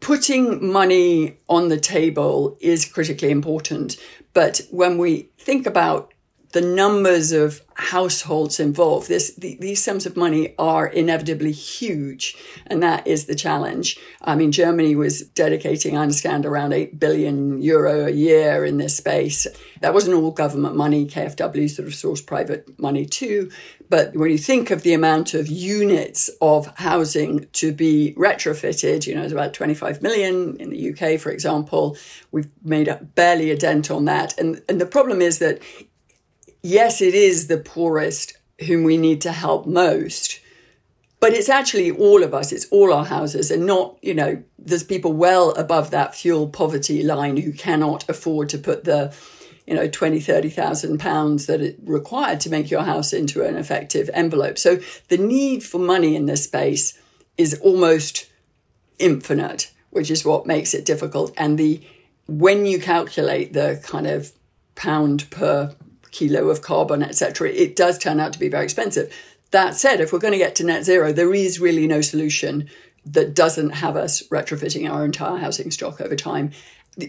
putting 0.00 0.72
money 0.72 1.38
on 1.48 1.68
the 1.68 1.78
table 1.78 2.56
is 2.60 2.84
critically 2.84 3.30
important. 3.30 3.96
But 4.32 4.62
when 4.70 4.98
we 4.98 5.28
think 5.38 5.66
about 5.66 6.11
the 6.52 6.60
numbers 6.60 7.32
of 7.32 7.62
households 7.74 8.60
involved, 8.60 9.08
this, 9.08 9.34
the, 9.36 9.56
these 9.60 9.82
sums 9.82 10.04
of 10.04 10.16
money 10.16 10.54
are 10.58 10.86
inevitably 10.86 11.52
huge. 11.52 12.36
And 12.66 12.82
that 12.82 13.06
is 13.06 13.24
the 13.24 13.34
challenge. 13.34 13.98
I 14.20 14.34
mean, 14.34 14.52
Germany 14.52 14.94
was 14.94 15.22
dedicating, 15.22 15.96
I 15.96 16.02
understand, 16.02 16.44
around 16.44 16.74
8 16.74 17.00
billion 17.00 17.60
euro 17.62 18.06
a 18.06 18.10
year 18.10 18.64
in 18.64 18.76
this 18.76 18.96
space. 18.96 19.46
That 19.80 19.94
wasn't 19.94 20.16
all 20.16 20.30
government 20.30 20.76
money. 20.76 21.06
KfW 21.06 21.70
sort 21.70 21.88
of 21.88 21.94
sourced 21.94 22.26
private 22.26 22.78
money 22.78 23.06
too. 23.06 23.50
But 23.88 24.14
when 24.14 24.30
you 24.30 24.38
think 24.38 24.70
of 24.70 24.82
the 24.82 24.94
amount 24.94 25.34
of 25.34 25.48
units 25.48 26.30
of 26.40 26.66
housing 26.78 27.46
to 27.54 27.72
be 27.72 28.14
retrofitted, 28.16 29.06
you 29.06 29.14
know, 29.14 29.22
it's 29.22 29.32
about 29.32 29.54
25 29.54 30.02
million 30.02 30.56
in 30.58 30.70
the 30.70 30.92
UK, 30.92 31.18
for 31.18 31.30
example. 31.30 31.96
We've 32.30 32.50
made 32.62 32.88
up 32.88 33.14
barely 33.14 33.50
a 33.50 33.56
dent 33.56 33.90
on 33.90 34.04
that. 34.04 34.38
And, 34.38 34.62
and 34.68 34.80
the 34.80 34.86
problem 34.86 35.20
is 35.20 35.38
that 35.40 35.60
yes, 36.62 37.00
it 37.00 37.14
is 37.14 37.46
the 37.46 37.58
poorest 37.58 38.34
whom 38.66 38.84
we 38.84 38.96
need 38.96 39.20
to 39.22 39.32
help 39.32 39.66
most. 39.66 40.40
But 41.20 41.34
it's 41.34 41.48
actually 41.48 41.90
all 41.92 42.24
of 42.24 42.34
us, 42.34 42.50
it's 42.50 42.66
all 42.70 42.92
our 42.92 43.04
houses, 43.04 43.52
and 43.52 43.64
not, 43.64 43.96
you 44.02 44.12
know, 44.12 44.42
there's 44.58 44.82
people 44.82 45.12
well 45.12 45.50
above 45.52 45.92
that 45.92 46.16
fuel 46.16 46.48
poverty 46.48 47.02
line 47.04 47.36
who 47.36 47.52
cannot 47.52 48.08
afford 48.08 48.48
to 48.48 48.58
put 48.58 48.82
the, 48.82 49.14
you 49.64 49.74
know, 49.74 49.86
20, 49.86 50.18
30,000 50.18 50.98
pounds 50.98 51.46
that 51.46 51.60
it 51.60 51.78
required 51.84 52.40
to 52.40 52.50
make 52.50 52.72
your 52.72 52.82
house 52.82 53.12
into 53.12 53.44
an 53.44 53.56
effective 53.56 54.10
envelope. 54.12 54.58
So 54.58 54.80
the 55.08 55.16
need 55.16 55.62
for 55.62 55.78
money 55.78 56.16
in 56.16 56.26
this 56.26 56.42
space 56.42 56.98
is 57.38 57.58
almost 57.60 58.28
infinite, 58.98 59.70
which 59.90 60.10
is 60.10 60.24
what 60.24 60.44
makes 60.44 60.74
it 60.74 60.84
difficult. 60.84 61.32
And 61.36 61.56
the, 61.56 61.80
when 62.26 62.66
you 62.66 62.80
calculate 62.80 63.52
the 63.52 63.80
kind 63.84 64.08
of 64.08 64.32
pound 64.74 65.30
per 65.30 65.76
kilo 66.12 66.48
of 66.48 66.62
carbon, 66.62 67.02
etc., 67.02 67.50
it 67.50 67.74
does 67.74 67.98
turn 67.98 68.20
out 68.20 68.32
to 68.32 68.38
be 68.38 68.48
very 68.48 68.64
expensive. 68.64 69.12
That 69.50 69.74
said, 69.74 70.00
if 70.00 70.12
we're 70.12 70.18
going 70.18 70.32
to 70.32 70.38
get 70.38 70.54
to 70.56 70.64
net 70.64 70.84
zero, 70.84 71.12
there 71.12 71.34
is 71.34 71.60
really 71.60 71.86
no 71.86 72.00
solution 72.00 72.70
that 73.04 73.34
doesn't 73.34 73.70
have 73.70 73.96
us 73.96 74.22
retrofitting 74.28 74.88
our 74.90 75.04
entire 75.04 75.38
housing 75.38 75.70
stock 75.70 76.00
over 76.00 76.14
time. 76.14 76.52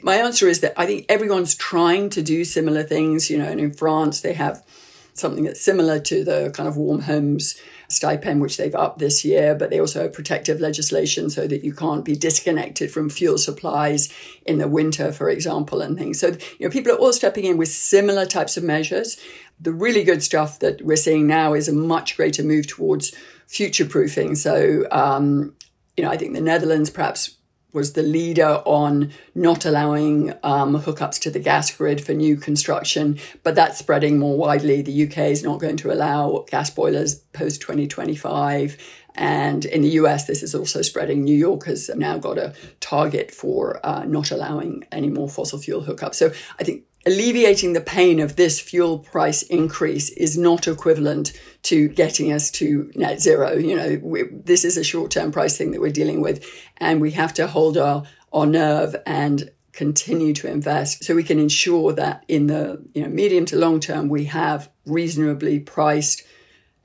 My 0.02 0.16
answer 0.16 0.48
is 0.48 0.62
that 0.62 0.74
I 0.76 0.86
think 0.86 1.06
everyone's 1.08 1.56
trying 1.56 2.10
to 2.12 2.22
do 2.22 2.44
similar 2.44 2.84
things. 2.84 3.30
You 3.30 3.38
know, 3.38 3.46
and 3.46 3.60
in 3.60 3.74
France, 3.74 4.22
they 4.22 4.34
have 4.34 4.66
something 5.14 5.44
that's 5.44 5.62
similar 5.62 6.00
to 6.00 6.24
the 6.24 6.52
kind 6.56 6.68
of 6.68 6.78
warm 6.78 7.02
homes 7.02 7.62
stipend, 7.88 8.42
which 8.42 8.58
they've 8.58 8.76
upped 8.76 9.00
this 9.00 9.24
year, 9.24 9.56
but 9.56 9.70
they 9.70 9.80
also 9.80 10.04
have 10.04 10.14
protective 10.14 10.60
legislation 10.60 11.30
so 11.30 11.48
that 11.48 11.64
you 11.64 11.74
can't 11.74 12.06
be 12.06 12.16
disconnected 12.16 12.92
from 12.92 13.10
fuel 13.10 13.38
supplies 13.38 14.12
in 14.46 14.58
the 14.58 14.68
winter, 14.68 15.12
for 15.12 15.30
example, 15.30 15.82
and 15.82 15.98
things. 15.98 16.20
So, 16.20 16.28
you 16.60 16.68
know, 16.68 16.70
people 16.70 16.92
are 16.92 16.98
all 16.98 17.14
stepping 17.14 17.46
in 17.46 17.58
with 17.58 17.70
similar 17.70 18.26
types 18.26 18.58
of 18.58 18.64
measures. 18.64 19.18
The 19.60 19.72
really 19.72 20.04
good 20.04 20.24
stuff 20.24 20.60
that 20.60 20.82
we're 20.82 20.96
seeing 20.96 21.28
now 21.28 21.54
is 21.54 21.68
a 21.68 21.74
much 21.74 22.18
greater 22.18 22.44
move 22.44 22.68
towards 22.68 23.14
future 23.48 23.86
proofing. 23.86 24.36
So, 24.36 24.86
um, 24.92 25.56
you 25.96 26.04
know, 26.04 26.10
I 26.10 26.18
think 26.18 26.34
the 26.34 26.42
Netherlands 26.42 26.90
perhaps 26.90 27.38
was 27.74 27.94
the 27.94 28.04
leader 28.04 28.62
on 28.66 29.12
not 29.36 29.66
allowing 29.66 30.34
um, 30.44 30.80
hookups 30.80 31.20
to 31.22 31.32
the 31.32 31.40
gas 31.40 31.76
grid 31.76 32.04
for 32.06 32.14
new 32.14 32.38
construction, 32.38 33.20
but 33.42 33.56
that's 33.56 33.80
spreading 33.80 34.20
more 34.20 34.38
widely. 34.38 34.82
The 34.82 35.08
UK 35.08 35.18
is 35.18 35.44
not 35.44 35.60
going 35.60 35.78
to 35.78 35.92
allow 35.92 36.46
gas 36.50 36.70
boilers 36.70 37.16
post 37.16 37.62
2025. 37.62 38.78
And 39.16 39.66
in 39.66 39.82
the 39.82 39.90
US, 39.90 40.26
this 40.26 40.42
is 40.42 40.56
also 40.56 40.82
spreading. 40.82 41.24
New 41.24 41.36
York 41.36 41.66
has 41.66 41.90
now 41.96 42.18
got 42.18 42.38
a 42.38 42.54
target 42.80 43.32
for 43.32 43.80
uh, 43.86 44.06
not 44.06 44.32
allowing 44.32 44.86
any 44.92 45.10
more 45.10 45.30
fossil 45.30 45.60
fuel 45.60 45.84
hookups. 45.84 46.16
So 46.16 46.32
I 46.60 46.64
think 46.64 46.84
alleviating 47.06 47.74
the 47.74 47.82
pain 47.82 48.20
of 48.20 48.36
this 48.36 48.60
fuel 48.60 49.00
price 49.00 49.42
increase 49.44 50.10
is 50.10 50.38
not 50.38 50.68
equivalent 50.68 51.34
to 51.64 51.90
getting 51.90 52.32
us 52.32 52.50
to 52.52 52.92
net 52.96 53.22
zero. 53.22 53.54
You 53.54 53.76
know, 53.76 54.00
we, 54.02 54.24
this 54.32 54.64
is 54.64 54.78
a 54.78 54.84
short 54.84 55.12
term 55.12 55.32
price 55.32 55.58
thing 55.58 55.72
that 55.72 55.82
we're 55.82 55.92
dealing 55.92 56.22
with, 56.22 56.46
and 56.78 57.02
we 57.02 57.12
have 57.12 57.34
to 57.36 57.48
hold 57.48 57.78
our, 57.78 58.04
our 58.32 58.46
nerve 58.46 58.96
and 59.06 59.52
continue 59.74 60.34
to 60.34 60.48
invest 60.48 61.04
so 61.04 61.16
we 61.16 61.24
can 61.24 61.40
ensure 61.40 61.94
that 61.94 62.24
in 62.28 62.46
the 62.46 62.80
you 62.94 63.02
know 63.02 63.10
medium 63.10 63.44
to 63.44 63.56
long 63.56 63.80
term 63.80 64.08
we 64.08 64.26
have 64.26 64.70
reasonably 64.86 65.60
priced 65.60 66.22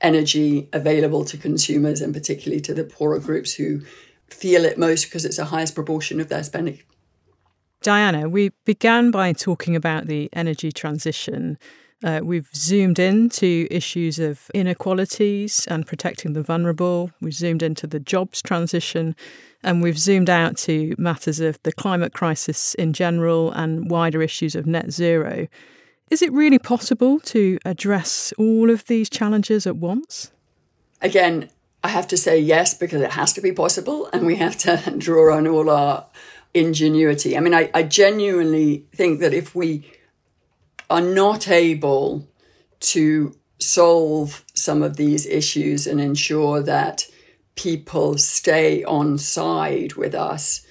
energy 0.01 0.67
available 0.73 1.23
to 1.23 1.37
consumers 1.37 2.01
and 2.01 2.15
particularly 2.15 2.59
to 2.59 2.73
the 2.73 2.83
poorer 2.83 3.19
groups 3.19 3.53
who 3.53 3.79
feel 4.27 4.65
it 4.65 4.77
most 4.77 5.05
because 5.05 5.23
it's 5.23 5.37
the 5.37 5.45
highest 5.45 5.75
proportion 5.75 6.19
of 6.19 6.29
their 6.29 6.43
spending. 6.43 6.79
Diana, 7.81 8.27
we 8.27 8.51
began 8.65 9.09
by 9.09 9.31
talking 9.31 9.75
about 9.75 10.07
the 10.07 10.29
energy 10.33 10.71
transition. 10.71 11.57
Uh, 12.03 12.19
we've 12.21 12.49
zoomed 12.53 12.99
in 12.99 13.29
to 13.29 13.67
issues 13.71 14.19
of 14.19 14.51
inequalities 14.53 15.65
and 15.67 15.87
protecting 15.87 16.33
the 16.33 16.41
vulnerable. 16.41 17.11
We've 17.21 17.33
zoomed 17.33 17.63
into 17.63 17.87
the 17.87 17.99
jobs 17.99 18.41
transition, 18.41 19.15
and 19.63 19.81
we've 19.81 19.97
zoomed 19.97 20.29
out 20.29 20.57
to 20.59 20.93
matters 20.97 21.39
of 21.39 21.61
the 21.63 21.71
climate 21.71 22.13
crisis 22.13 22.73
in 22.75 22.91
general 22.91 23.51
and 23.51 23.89
wider 23.89 24.21
issues 24.21 24.55
of 24.55 24.65
net 24.65 24.91
zero. 24.91 25.47
Is 26.09 26.21
it 26.21 26.33
really 26.33 26.59
possible 26.59 27.19
to 27.21 27.59
address 27.63 28.33
all 28.37 28.69
of 28.69 28.85
these 28.85 29.09
challenges 29.09 29.65
at 29.65 29.77
once? 29.77 30.31
Again, 31.01 31.49
I 31.81 31.89
have 31.89 32.07
to 32.09 32.17
say 32.17 32.39
yes 32.39 32.73
because 32.73 33.01
it 33.01 33.11
has 33.11 33.31
to 33.33 33.41
be 33.41 33.53
possible, 33.53 34.09
and 34.11 34.25
we 34.25 34.35
have 34.35 34.57
to 34.59 34.93
draw 34.97 35.35
on 35.35 35.47
all 35.47 35.69
our 35.69 36.07
ingenuity. 36.53 37.37
I 37.37 37.39
mean, 37.39 37.53
I, 37.53 37.69
I 37.73 37.83
genuinely 37.83 38.85
think 38.93 39.19
that 39.19 39.33
if 39.33 39.55
we 39.55 39.89
are 40.89 41.01
not 41.01 41.47
able 41.47 42.27
to 42.79 43.35
solve 43.59 44.43
some 44.53 44.81
of 44.81 44.95
these 44.95 45.25
issues 45.25 45.85
and 45.85 45.99
ensure 45.99 46.61
that 46.63 47.05
people 47.55 48.17
stay 48.17 48.83
on 48.85 49.17
side 49.17 49.93
with 49.93 50.15
us, 50.15 50.65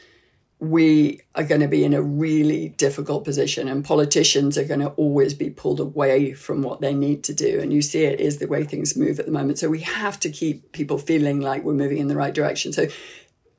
we 0.61 1.21
are 1.37 1.45
going 1.45 1.61
to 1.61 1.69
be 1.69 1.85
in 1.85 1.95
a 1.95 2.03
really 2.03 2.71
difficult 2.71 3.25
position 3.25 3.69
and 3.69 3.85
politicians 3.85 4.59
are 4.59 4.65
going 4.65 4.81
to 4.81 4.91
always 4.91 5.33
be 5.33 5.51
pulled 5.51 5.79
away 5.79 6.33
from 6.33 6.63
what 6.63 6.81
they 6.81 6.95
need 6.95 7.23
to 7.23 7.33
do. 7.33 7.61
And 7.61 7.73
you 7.73 7.81
see 7.81 8.05
it 8.05 8.19
is 8.19 8.39
the 8.39 8.49
way 8.49 8.65
things 8.65 8.97
move 8.97 9.21
at 9.21 9.27
the 9.27 9.33
moment. 9.33 9.59
So 9.59 9.69
we 9.69 9.81
have 9.81 10.19
to 10.21 10.31
keep 10.31 10.73
people 10.73 10.99
feeling 10.99 11.41
like 11.41 11.63
we're 11.63 11.75
moving 11.75 11.99
in 11.99 12.09
the 12.09 12.17
right 12.17 12.35
direction. 12.35 12.73
So 12.73 12.89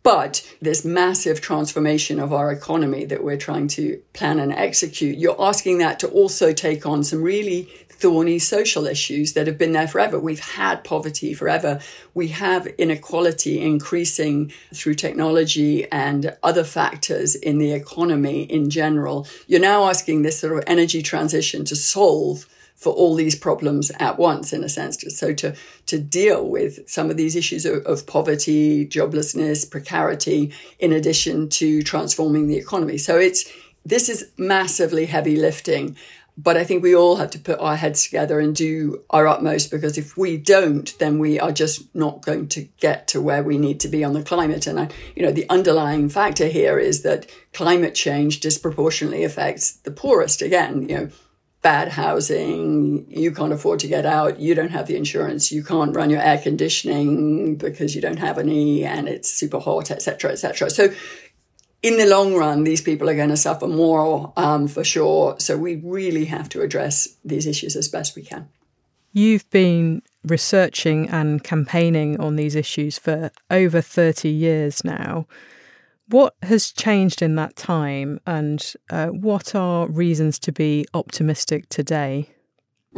But 0.02 0.48
this 0.62 0.86
massive 0.86 1.42
transformation 1.42 2.20
of 2.20 2.32
our 2.32 2.52
economy 2.52 3.06
that 3.06 3.24
we're 3.24 3.38
trying 3.38 3.68
to 3.70 4.02
plan 4.14 4.40
and 4.40 4.54
execute, 4.54 5.18
you're 5.18 5.42
asking 5.42 5.80
that 5.80 6.00
to 6.00 6.08
also 6.08 6.54
take 6.54 6.86
on 6.86 7.04
some 7.04 7.22
really 7.22 7.70
thorny 7.90 8.40
social 8.40 8.88
issues 8.88 9.34
that 9.34 9.46
have 9.46 9.58
been 9.58 9.74
there 9.74 9.88
forever. 9.88 10.18
We've 10.18 10.40
had 10.40 10.86
poverty 10.86 11.34
forever. 11.34 11.82
We 12.14 12.30
have 12.30 12.66
inequality 12.66 13.62
increasing 13.62 14.54
through 14.74 14.96
technology 14.96 15.90
and 15.92 16.36
other 16.42 16.64
factors 16.64 17.36
in 17.36 17.58
the 17.58 17.74
economy 17.74 18.44
in 18.44 18.70
general. 18.70 19.28
You're 19.48 19.60
now 19.60 19.90
asking 19.90 20.22
this 20.22 20.40
sort 20.40 20.58
of 20.58 20.64
energy 20.66 21.04
transition 21.04 21.66
to 21.66 21.76
solve 21.76 22.46
for 22.80 22.94
all 22.94 23.14
these 23.14 23.36
problems 23.36 23.92
at 24.00 24.18
once, 24.18 24.54
in 24.54 24.64
a 24.64 24.70
sense. 24.70 25.04
So 25.10 25.34
to 25.34 25.54
to 25.88 26.00
deal 26.00 26.48
with 26.48 26.90
some 26.90 27.10
of 27.10 27.18
these 27.18 27.36
issues 27.36 27.66
of, 27.66 27.86
of, 27.86 28.08
poverty, 28.08 28.88
joblessness, 28.88 29.70
precarity, 29.70 30.54
in 30.80 30.94
addition 30.94 31.50
to 31.50 31.84
transforming 31.84 32.48
the 32.48 32.58
economy. 32.58 32.98
So 32.98 33.18
it's 33.18 33.52
this 33.86 34.08
is 34.08 34.32
massively 34.38 35.06
heavy 35.06 35.36
lifting. 35.36 35.98
But 36.42 36.56
I 36.56 36.64
think 36.64 36.82
we 36.82 36.96
all 36.96 37.18
have 37.18 37.32
to 37.32 37.40
put 37.40 37.60
our 37.60 37.76
heads 37.76 38.06
together 38.06 38.40
and 38.40 38.56
do 38.56 39.04
our 39.10 39.28
utmost 39.28 39.72
because 39.72 39.98
if 39.98 40.16
we 40.16 40.38
don't, 40.38 40.98
then 40.98 41.20
we 41.20 41.38
are 41.38 41.52
just 41.52 41.94
not 41.94 42.22
going 42.22 42.48
to 42.50 42.62
get 42.80 43.10
to 43.10 43.20
where 43.20 43.44
we 43.44 43.58
need 43.58 43.82
to 43.82 43.90
be 43.90 44.06
on 44.06 44.14
the 44.14 44.24
climate. 44.24 44.66
And 44.66 44.80
I, 44.80 44.88
you 45.18 45.24
know, 45.24 45.34
the 45.34 45.50
underlying 45.50 46.08
factor 46.08 46.48
here 46.48 46.80
is 46.80 47.02
that 47.02 47.30
climate 47.52 47.94
change 47.94 48.40
disproportionately 48.40 49.26
affects 49.26 49.74
the 49.74 49.92
poorest. 49.92 50.42
Again, 50.42 50.88
you 50.88 50.96
know, 50.96 51.10
bad 51.62 51.90
housing, 51.90 53.06
you 53.10 53.32
can't 53.32 53.52
afford 53.52 53.80
to 53.80 53.88
get 53.88 54.06
out, 54.06 54.40
you 54.40 54.56
don't 54.56 54.72
have 54.72 54.88
the 54.88 54.96
insurance, 54.96 55.52
you 55.52 55.64
can't 55.64 55.96
run 55.96 56.10
your 56.10 56.22
air 56.22 56.38
conditioning 56.38 57.56
because 57.58 57.96
you 57.96 58.02
don't 58.02 58.20
have 58.20 58.38
any, 58.38 58.86
and 58.86 59.10
it's 59.10 59.30
super 59.30 59.60
hot, 59.60 59.92
etc., 59.92 60.32
etc. 60.32 60.70
So, 60.70 60.94
in 61.82 61.98
the 61.98 62.06
long 62.06 62.36
run, 62.36 62.64
these 62.64 62.82
people 62.82 63.10
are 63.10 63.16
going 63.16 63.30
to 63.30 63.38
suffer 63.38 63.68
more 63.68 64.34
um, 64.36 64.68
for 64.68 64.84
sure. 64.84 65.40
So, 65.40 65.58
we 65.58 65.76
really 65.78 66.26
have 66.26 66.48
to 66.50 66.62
address 66.62 67.10
these 67.26 67.46
issues 67.46 67.76
as 67.76 67.90
best 67.90 68.16
we 68.16 68.24
can. 68.24 68.50
You've 69.12 69.50
been 69.50 70.02
researching 70.24 71.10
and 71.10 71.44
campaigning 71.44 72.20
on 72.20 72.36
these 72.36 72.56
issues 72.56 72.98
for 72.98 73.32
over 73.50 73.82
30 73.82 74.30
years 74.30 74.84
now. 74.84 75.26
What 76.10 76.34
has 76.42 76.72
changed 76.72 77.22
in 77.22 77.36
that 77.36 77.56
time, 77.56 78.20
and 78.26 78.74
uh, 78.90 79.08
what 79.08 79.54
are 79.54 79.88
reasons 79.88 80.40
to 80.40 80.52
be 80.52 80.86
optimistic 80.96 81.70
today? 81.70 82.32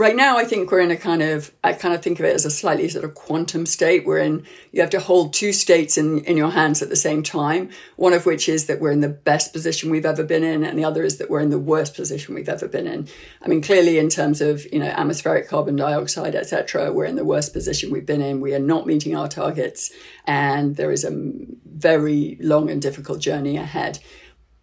Right 0.02 0.16
now, 0.16 0.40
I 0.40 0.46
think 0.46 0.72
we're 0.72 0.80
in 0.80 0.90
a 0.90 0.98
kind 0.98 1.22
of, 1.22 1.52
I 1.64 1.74
kind 1.74 1.94
of 1.94 2.02
think 2.02 2.20
of 2.20 2.26
it 2.26 2.34
as 2.34 2.44
a 2.44 2.50
slightly 2.50 2.90
sort 2.90 3.06
of 3.06 3.14
quantum 3.14 3.68
state. 3.68 4.04
We're 4.04 4.18
in, 4.18 4.48
you 4.72 4.82
have 4.82 4.90
to 4.90 5.00
hold 5.00 5.32
two 5.32 5.54
states 5.54 5.96
in, 5.96 6.24
in 6.24 6.38
your 6.38 6.50
hands 6.50 6.82
at 6.82 6.90
the 6.90 6.96
same 6.96 7.22
time. 7.22 7.70
One 7.98 8.12
of 8.12 8.26
which 8.26 8.50
is 8.50 8.66
that 8.66 8.82
we're 8.82 8.90
in 8.90 9.02
the 9.02 9.10
best 9.10 9.54
position 9.54 9.92
we've 9.92 10.08
ever 10.08 10.24
been 10.24 10.44
in, 10.44 10.64
and 10.64 10.80
the 10.80 10.84
other 10.84 11.04
is 11.04 11.20
that 11.20 11.30
we're 11.30 11.42
in 11.42 11.52
the 11.52 11.60
worst 11.60 11.94
position 11.94 12.34
we've 12.34 12.50
ever 12.50 12.68
been 12.68 12.88
in. 12.88 13.10
I 13.44 13.48
mean, 13.48 13.62
clearly, 13.62 14.00
in 14.00 14.10
terms 14.10 14.42
of, 14.42 14.66
you 14.74 14.80
know, 14.80 14.88
atmospheric 14.88 15.48
carbon 15.48 15.76
dioxide, 15.76 16.34
etc., 16.34 16.92
we're 16.92 17.06
in 17.06 17.16
the 17.16 17.24
worst 17.24 17.54
position 17.54 17.92
we've 17.92 18.04
been 18.04 18.24
in. 18.24 18.42
We 18.42 18.56
are 18.56 18.60
not 18.60 18.88
meeting 18.88 19.16
our 19.16 19.28
targets, 19.28 19.92
and 20.26 20.78
there 20.78 20.92
is 20.92 21.04
a 21.04 21.12
very 21.12 22.40
long 22.42 22.72
and 22.72 22.82
difficult 22.82 23.20
journey 23.20 23.56
ahead. 23.56 24.00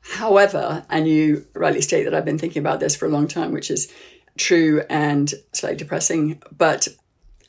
However, 0.01 0.85
and 0.90 1.07
you 1.07 1.46
rightly 1.55 1.83
state 1.83 2.05
that 2.05 2.14
I've 2.14 2.24
been 2.24 2.38
thinking 2.38 2.61
about 2.61 2.81
this 2.81 2.96
for 2.96 3.07
a 3.07 3.11
long 3.11 3.29
time, 3.29 3.53
which 3.53 3.70
is, 3.70 3.92
true 4.38 4.83
and 4.88 5.33
slightly 5.53 5.77
depressing. 5.77 6.42
But 6.57 6.88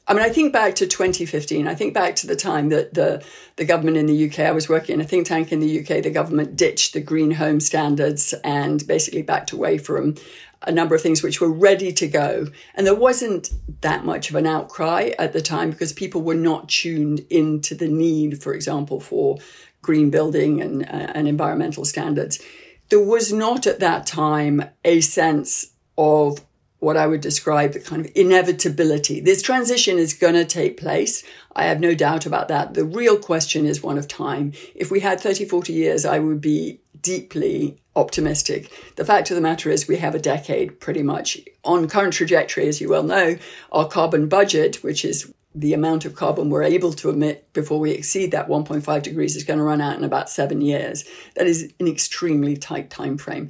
I 0.09 0.13
mean, 0.13 0.23
I 0.23 0.29
think 0.29 0.51
back 0.51 0.73
to 0.75 0.87
2015. 0.87 1.67
I 1.67 1.75
think 1.75 1.93
back 1.93 2.15
to 2.17 2.27
the 2.27 2.35
time 2.35 2.69
that 2.69 2.95
the, 2.95 3.23
the 3.57 3.65
government 3.65 3.95
in 3.95 4.07
the 4.07 4.27
UK, 4.27 4.39
I 4.39 4.51
was 4.51 4.67
working 4.67 4.95
in 4.95 5.01
a 5.01 5.03
think 5.03 5.27
tank 5.27 5.51
in 5.51 5.59
the 5.59 5.79
UK, 5.79 6.01
the 6.01 6.09
government 6.09 6.55
ditched 6.55 6.93
the 6.93 6.99
green 6.99 7.29
home 7.29 7.59
standards 7.59 8.33
and 8.43 8.85
basically 8.87 9.21
backed 9.21 9.51
away 9.51 9.77
from 9.77 10.15
a 10.63 10.71
number 10.71 10.95
of 10.95 11.01
things 11.01 11.21
which 11.21 11.39
were 11.39 11.51
ready 11.51 11.93
to 11.93 12.07
go. 12.07 12.47
And 12.73 12.87
there 12.87 12.95
wasn't 12.95 13.51
that 13.81 14.03
much 14.03 14.31
of 14.31 14.35
an 14.35 14.47
outcry 14.47 15.11
at 15.19 15.31
the 15.31 15.41
time 15.41 15.69
because 15.69 15.93
people 15.93 16.23
were 16.23 16.33
not 16.33 16.69
tuned 16.69 17.19
into 17.29 17.75
the 17.75 17.87
need, 17.87 18.41
for 18.41 18.55
example, 18.55 18.99
for 18.99 19.37
green 19.83 20.09
building 20.09 20.59
and, 20.59 20.83
uh, 20.83 21.11
and 21.13 21.27
environmental 21.27 21.85
standards. 21.85 22.41
There 22.89 22.99
was 22.99 23.31
not 23.31 23.67
at 23.67 23.79
that 23.79 24.07
time 24.07 24.63
a 24.83 25.01
sense 25.01 25.71
of 25.99 26.39
what 26.79 26.97
I 26.97 27.07
would 27.07 27.21
describe 27.21 27.73
the 27.73 27.79
kind 27.79 28.05
of 28.05 28.11
inevitability. 28.15 29.19
This 29.19 29.41
transition 29.41 29.97
is 29.97 30.13
going 30.13 30.35
to 30.35 30.45
take 30.45 30.77
place. 30.77 31.23
I 31.55 31.65
have 31.65 31.79
no 31.79 31.93
doubt 31.93 32.25
about 32.25 32.47
that. 32.47 32.73
The 32.73 32.85
real 32.85 33.17
question 33.17 33.65
is 33.65 33.83
one 33.83 33.97
of 33.97 34.07
time. 34.07 34.53
If 34.75 34.89
we 34.89 35.01
had 35.01 35.19
30, 35.19 35.45
40 35.45 35.73
years, 35.73 36.05
I 36.05 36.19
would 36.19 36.39
be 36.39 36.79
deeply 37.01 37.77
optimistic. 37.95 38.71
The 38.95 39.05
fact 39.05 39.29
of 39.29 39.35
the 39.35 39.41
matter 39.41 39.69
is 39.69 39.87
we 39.87 39.97
have 39.97 40.15
a 40.15 40.19
decade 40.19 40.79
pretty 40.79 41.03
much 41.03 41.39
on 41.63 41.87
current 41.87 42.13
trajectory, 42.13 42.67
as 42.67 42.79
you 42.79 42.89
well 42.89 43.03
know. 43.03 43.37
Our 43.71 43.87
carbon 43.87 44.29
budget, 44.29 44.83
which 44.83 45.03
is 45.03 45.33
the 45.53 45.73
amount 45.73 46.05
of 46.05 46.15
carbon 46.15 46.49
we're 46.49 46.63
able 46.63 46.93
to 46.93 47.09
emit 47.09 47.51
before 47.53 47.79
we 47.79 47.91
exceed 47.91 48.31
that 48.31 48.47
1.5 48.47 49.01
degrees 49.01 49.35
is 49.35 49.43
going 49.43 49.57
to 49.57 49.65
run 49.65 49.81
out 49.81 49.97
in 49.97 50.03
about 50.03 50.29
seven 50.29 50.61
years. 50.61 51.03
That 51.35 51.47
is 51.47 51.73
an 51.79 51.87
extremely 51.87 52.55
tight 52.55 52.89
time 52.89 53.17
frame. 53.17 53.49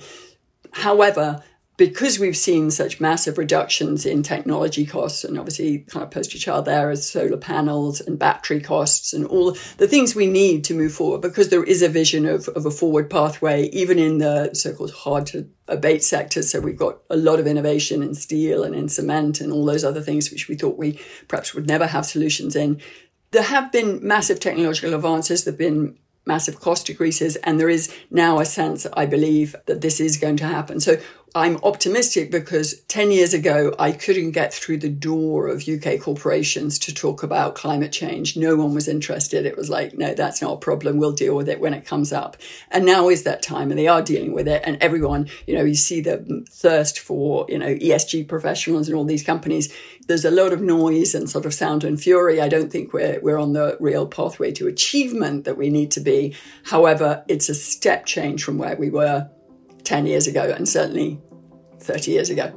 However, 0.72 1.44
because 1.80 2.20
we've 2.20 2.36
seen 2.36 2.70
such 2.70 3.00
massive 3.00 3.38
reductions 3.38 4.06
in 4.06 4.22
technology 4.22 4.86
costs, 4.86 5.24
and 5.24 5.40
obviously, 5.40 5.80
kind 5.80 6.04
of 6.04 6.12
poster 6.12 6.38
child 6.38 6.66
there 6.66 6.92
is 6.92 7.10
solar 7.10 7.38
panels 7.38 8.02
and 8.02 8.20
battery 8.20 8.60
costs 8.60 9.14
and 9.14 9.26
all 9.26 9.56
the 9.78 9.88
things 9.88 10.14
we 10.14 10.28
need 10.28 10.66
to 10.66 10.74
move 10.74 10.92
forward, 10.92 11.22
because 11.22 11.48
there 11.48 11.64
is 11.64 11.82
a 11.82 11.88
vision 11.88 12.26
of, 12.26 12.50
of 12.50 12.66
a 12.66 12.72
forward 12.72 13.10
pathway, 13.10 13.70
even 13.70 13.98
in 13.98 14.18
the 14.18 14.54
so 14.54 14.74
called 14.74 14.92
hard 14.92 15.26
to 15.28 15.50
abate 15.70 16.04
sectors. 16.04 16.52
So 16.52 16.60
we've 16.60 16.78
got 16.78 17.00
a 17.10 17.16
lot 17.16 17.40
of 17.40 17.48
innovation 17.48 18.04
in 18.04 18.14
steel 18.14 18.64
and 18.64 18.76
in 18.76 18.90
cement 18.90 19.40
and 19.40 19.54
all 19.54 19.64
those 19.64 19.86
other 19.86 20.02
things 20.02 20.30
which 20.30 20.50
we 20.50 20.56
thought 20.56 20.78
we 20.78 21.00
perhaps 21.30 21.54
would 21.56 21.68
never 21.68 21.88
have 21.88 22.06
solutions 22.06 22.58
in. 22.58 22.82
There 23.32 23.44
have 23.44 23.72
been 23.72 24.06
massive 24.06 24.42
technological 24.42 24.94
advances. 24.94 25.46
There 25.46 25.54
have 25.54 25.60
been 25.60 25.98
massive 26.30 26.60
cost 26.60 26.86
decreases. 26.86 27.36
And 27.38 27.60
there 27.60 27.70
is 27.70 27.94
now 28.10 28.40
a 28.40 28.46
sense, 28.46 28.86
I 28.94 29.06
believe, 29.06 29.56
that 29.66 29.82
this 29.82 30.00
is 30.00 30.16
going 30.16 30.38
to 30.38 30.46
happen. 30.46 30.80
So 30.80 30.98
I'm 31.36 31.58
optimistic 31.64 32.32
because 32.32 32.82
10 32.88 33.12
years 33.12 33.34
ago, 33.34 33.76
I 33.78 33.92
couldn't 33.92 34.32
get 34.32 34.54
through 34.54 34.78
the 34.78 34.90
door 34.90 35.48
of 35.48 35.68
UK 35.68 36.00
corporations 36.00 36.80
to 36.80 36.94
talk 36.94 37.22
about 37.22 37.56
climate 37.56 37.92
change. 37.92 38.36
No 38.36 38.56
one 38.56 38.74
was 38.74 38.88
interested. 38.88 39.46
It 39.46 39.56
was 39.56 39.70
like, 39.70 39.98
no, 39.98 40.14
that's 40.14 40.42
not 40.42 40.54
a 40.54 40.58
problem. 40.58 40.98
We'll 40.98 41.12
deal 41.12 41.36
with 41.36 41.48
it 41.48 41.60
when 41.60 41.74
it 41.74 41.86
comes 41.86 42.12
up. 42.12 42.38
And 42.72 42.86
now 42.86 43.10
is 43.10 43.24
that 43.24 43.44
time, 43.44 43.70
and 43.70 43.80
they 43.80 43.88
are 43.88 44.02
dealing 44.02 44.34
with 44.34 44.48
it. 44.48 44.64
And 44.66 44.82
everyone, 44.82 45.30
you 45.46 45.56
know, 45.56 45.64
you 45.64 45.76
see 45.76 46.02
the 46.02 46.46
thirst 46.50 47.00
for, 47.00 47.46
you 47.48 47.60
know, 47.60 47.76
ESG 47.76 48.28
professionals 48.28 48.88
and 48.88 48.98
all 48.98 49.06
these 49.06 49.24
companies. 49.24 49.74
There's 50.08 50.26
a 50.26 50.32
lot 50.32 50.52
of 50.52 50.62
noise 50.62 51.14
and 51.14 51.30
sort 51.30 51.46
of 51.46 51.54
sound 51.54 51.84
and 51.84 52.02
fury. 52.02 52.42
I 52.42 52.50
don't 52.50 52.72
think 52.72 52.94
we're, 52.94 53.20
we're 53.22 53.38
on 53.38 53.54
the 53.54 53.78
real 53.80 54.08
pathway 54.08 54.52
to 54.54 54.68
achievement 54.68 55.46
that 55.46 55.58
we 55.58 55.70
need 55.70 55.92
to 55.92 56.00
be. 56.00 56.36
However, 56.66 57.24
it's 57.28 57.50
a 57.50 57.56
step 57.56 58.06
change 58.06 58.44
from 58.44 58.58
where 58.58 58.76
we 58.76 58.90
were 58.90 59.30
10 59.84 60.06
years 60.06 60.28
ago 60.28 60.54
and 60.56 60.68
certainly 60.68 61.20
30 61.80 62.12
years 62.12 62.30
ago. 62.30 62.54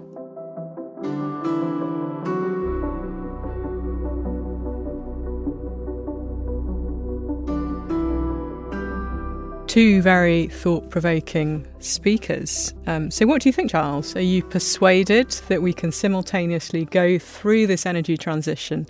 Two 9.73 10.03
very 10.03 10.49
thought 10.49 10.91
provoking 10.91 11.67
speakers. 11.79 12.75
Um, 12.87 13.11
so, 13.11 13.25
what 13.25 13.41
do 13.41 13.49
you 13.49 13.55
think, 13.55 13.71
Charles? 13.71 14.15
Are 14.15 14.21
you 14.21 14.43
persuaded 14.43 15.31
that 15.49 15.63
we 15.63 15.73
can 15.73 15.91
simultaneously 15.91 16.85
go 16.85 17.19
through 17.19 17.67
this 17.69 17.87
energy 17.87 18.19
transition 18.19 18.87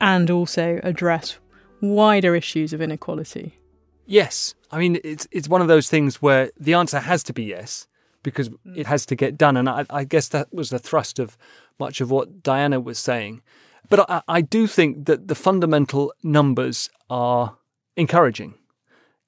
and 0.00 0.28
also 0.32 0.80
address 0.82 1.38
wider 1.80 2.34
issues 2.34 2.72
of 2.72 2.82
inequality? 2.82 3.60
Yes. 4.06 4.54
I 4.70 4.78
mean, 4.78 4.98
it's 5.04 5.26
it's 5.30 5.48
one 5.48 5.62
of 5.62 5.68
those 5.68 5.88
things 5.88 6.20
where 6.20 6.50
the 6.58 6.74
answer 6.74 6.98
has 6.98 7.22
to 7.24 7.32
be 7.32 7.44
yes 7.44 7.86
because 8.24 8.48
mm. 8.48 8.76
it 8.76 8.86
has 8.86 9.06
to 9.06 9.14
get 9.14 9.38
done, 9.38 9.56
and 9.56 9.68
I, 9.68 9.84
I, 9.88 10.02
guess 10.02 10.28
that 10.28 10.52
was 10.52 10.70
the 10.70 10.78
thrust 10.80 11.20
of 11.20 11.36
much 11.78 12.00
of 12.00 12.10
what 12.10 12.42
Diana 12.42 12.80
was 12.80 12.98
saying. 12.98 13.42
But 13.88 14.10
I, 14.10 14.22
I 14.26 14.40
do 14.40 14.66
think 14.66 15.04
that 15.06 15.28
the 15.28 15.34
fundamental 15.36 16.12
numbers 16.24 16.90
are 17.08 17.56
encouraging. 17.96 18.54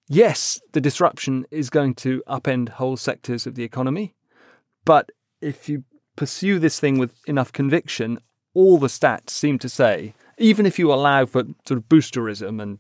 Yes, 0.09 0.61
the 0.73 0.81
disruption 0.81 1.47
is 1.51 1.71
going 1.71 1.95
to 1.97 2.23
upend 2.27 2.71
whole 2.71 2.97
sectors 2.97 3.47
of 3.47 3.55
the 3.55 3.65
economy, 3.65 4.15
but 4.85 5.13
if 5.41 5.69
you 5.69 5.85
pursue 6.17 6.59
this 6.59 6.81
thing 6.81 6.99
with 6.99 7.13
enough 7.27 7.53
conviction, 7.53 8.19
all 8.55 8.79
the 8.79 8.87
stats 8.87 9.31
seem 9.31 9.59
to 9.59 9.69
say, 9.69 10.15
even 10.39 10.65
if 10.65 10.79
you 10.79 10.93
allow 10.93 11.27
for 11.27 11.43
sort 11.67 11.79
of 11.79 11.89
boosterism 11.89 12.63
and 12.63 12.79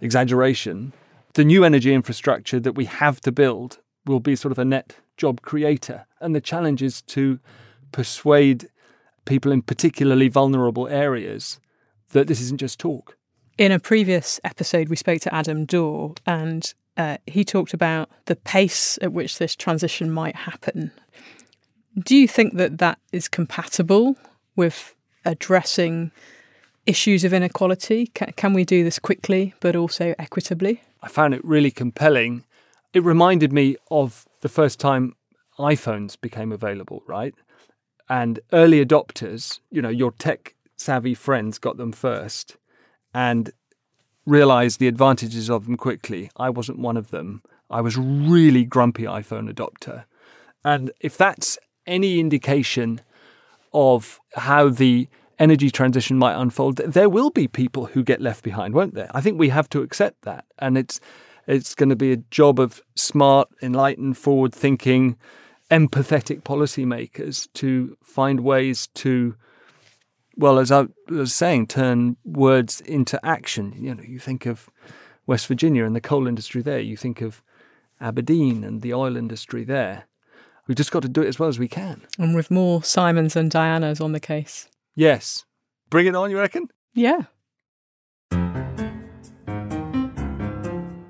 exaggeration, 0.00 0.92
the 1.34 1.44
new 1.44 1.64
energy 1.64 1.92
infrastructure 1.92 2.60
that 2.60 2.72
we 2.72 2.86
have 2.86 3.20
to 3.22 3.32
build 3.32 3.78
will 4.06 4.20
be 4.20 4.36
sort 4.36 4.52
of 4.52 4.58
a 4.58 4.64
net 4.64 4.96
job 5.16 5.42
creator. 5.42 6.06
And 6.20 6.34
the 6.34 6.40
challenge 6.40 6.82
is 6.82 7.02
to 7.02 7.38
persuade 7.92 8.68
people 9.24 9.52
in 9.52 9.62
particularly 9.62 10.28
vulnerable 10.28 10.88
areas 10.88 11.60
that 12.10 12.26
this 12.26 12.40
isn't 12.40 12.60
just 12.60 12.80
talk. 12.80 13.16
In 13.58 13.72
a 13.72 13.78
previous 13.78 14.40
episode, 14.44 14.88
we 14.88 14.96
spoke 14.96 15.20
to 15.22 15.34
Adam 15.34 15.64
Dorr, 15.64 16.14
and 16.26 16.72
uh, 16.96 17.18
he 17.26 17.44
talked 17.44 17.74
about 17.74 18.08
the 18.26 18.36
pace 18.36 18.98
at 19.02 19.12
which 19.12 19.38
this 19.38 19.54
transition 19.54 20.10
might 20.10 20.36
happen. 20.36 20.92
Do 21.98 22.16
you 22.16 22.28
think 22.28 22.54
that 22.54 22.78
that 22.78 22.98
is 23.12 23.28
compatible 23.28 24.16
with 24.56 24.94
addressing 25.24 26.12
issues 26.88 27.22
of 27.22 27.32
inequality? 27.32 28.06
Can, 28.08 28.32
can 28.32 28.52
we 28.54 28.64
do 28.64 28.82
this 28.82 28.98
quickly 28.98 29.54
but 29.60 29.76
also 29.76 30.14
equitably? 30.18 30.82
I 31.02 31.08
found 31.08 31.34
it 31.34 31.44
really 31.44 31.70
compelling. 31.70 32.44
It 32.92 33.04
reminded 33.04 33.52
me 33.52 33.76
of 33.90 34.26
the 34.40 34.48
first 34.48 34.80
time 34.80 35.14
iPhones 35.58 36.18
became 36.20 36.50
available, 36.50 37.02
right? 37.06 37.34
And 38.08 38.40
early 38.52 38.84
adopters, 38.84 39.60
you 39.70 39.82
know, 39.82 39.90
your 39.90 40.12
tech 40.12 40.54
savvy 40.76 41.14
friends 41.14 41.58
got 41.58 41.76
them 41.76 41.92
first 41.92 42.56
and 43.12 43.52
realized 44.24 44.78
the 44.80 44.88
advantages 44.88 45.50
of 45.50 45.66
them 45.66 45.76
quickly. 45.76 46.30
I 46.36 46.48
wasn't 46.50 46.78
one 46.78 46.96
of 46.96 47.10
them. 47.10 47.42
I 47.70 47.82
was 47.82 47.98
really 47.98 48.64
grumpy 48.64 49.02
iPhone 49.02 49.52
adopter. 49.52 50.04
And 50.64 50.90
if 51.00 51.18
that's 51.18 51.58
any 51.86 52.18
indication 52.18 53.02
of 53.74 54.20
how 54.34 54.70
the 54.70 55.08
energy 55.38 55.70
transition 55.70 56.18
might 56.18 56.40
unfold, 56.40 56.76
there 56.76 57.08
will 57.08 57.30
be 57.30 57.48
people 57.48 57.86
who 57.86 58.02
get 58.02 58.20
left 58.20 58.42
behind, 58.42 58.74
won't 58.74 58.94
there? 58.94 59.10
I 59.14 59.20
think 59.20 59.38
we 59.38 59.48
have 59.50 59.68
to 59.70 59.82
accept 59.82 60.22
that. 60.22 60.44
And 60.58 60.76
it's 60.76 61.00
it's 61.46 61.74
going 61.74 61.88
to 61.88 61.96
be 61.96 62.12
a 62.12 62.18
job 62.30 62.60
of 62.60 62.82
smart, 62.94 63.48
enlightened, 63.62 64.18
forward 64.18 64.54
thinking, 64.54 65.16
empathetic 65.70 66.42
policymakers 66.42 67.48
to 67.54 67.96
find 68.02 68.40
ways 68.40 68.88
to 68.94 69.34
well, 70.36 70.60
as 70.60 70.70
I 70.70 70.86
was 71.08 71.34
saying, 71.34 71.66
turn 71.66 72.16
words 72.24 72.80
into 72.82 73.18
action. 73.26 73.74
You 73.76 73.96
know, 73.96 74.04
you 74.04 74.20
think 74.20 74.46
of 74.46 74.70
West 75.26 75.48
Virginia 75.48 75.84
and 75.84 75.96
the 75.96 76.00
coal 76.00 76.28
industry 76.28 76.62
there. 76.62 76.78
You 76.78 76.96
think 76.96 77.20
of 77.20 77.42
Aberdeen 78.00 78.62
and 78.62 78.80
the 78.80 78.94
oil 78.94 79.16
industry 79.16 79.64
there. 79.64 80.04
We've 80.68 80.76
just 80.76 80.92
got 80.92 81.02
to 81.02 81.08
do 81.08 81.22
it 81.22 81.26
as 81.26 81.40
well 81.40 81.48
as 81.48 81.58
we 81.58 81.66
can. 81.66 82.02
And 82.18 82.36
with 82.36 82.52
more 82.52 82.84
Simons 82.84 83.34
and 83.34 83.50
Dianas 83.50 84.00
on 84.00 84.12
the 84.12 84.20
case. 84.20 84.68
Yes. 84.98 85.44
Bring 85.90 86.08
it 86.08 86.16
on, 86.16 86.28
you 86.28 86.40
reckon? 86.40 86.66
Yeah. 86.92 87.22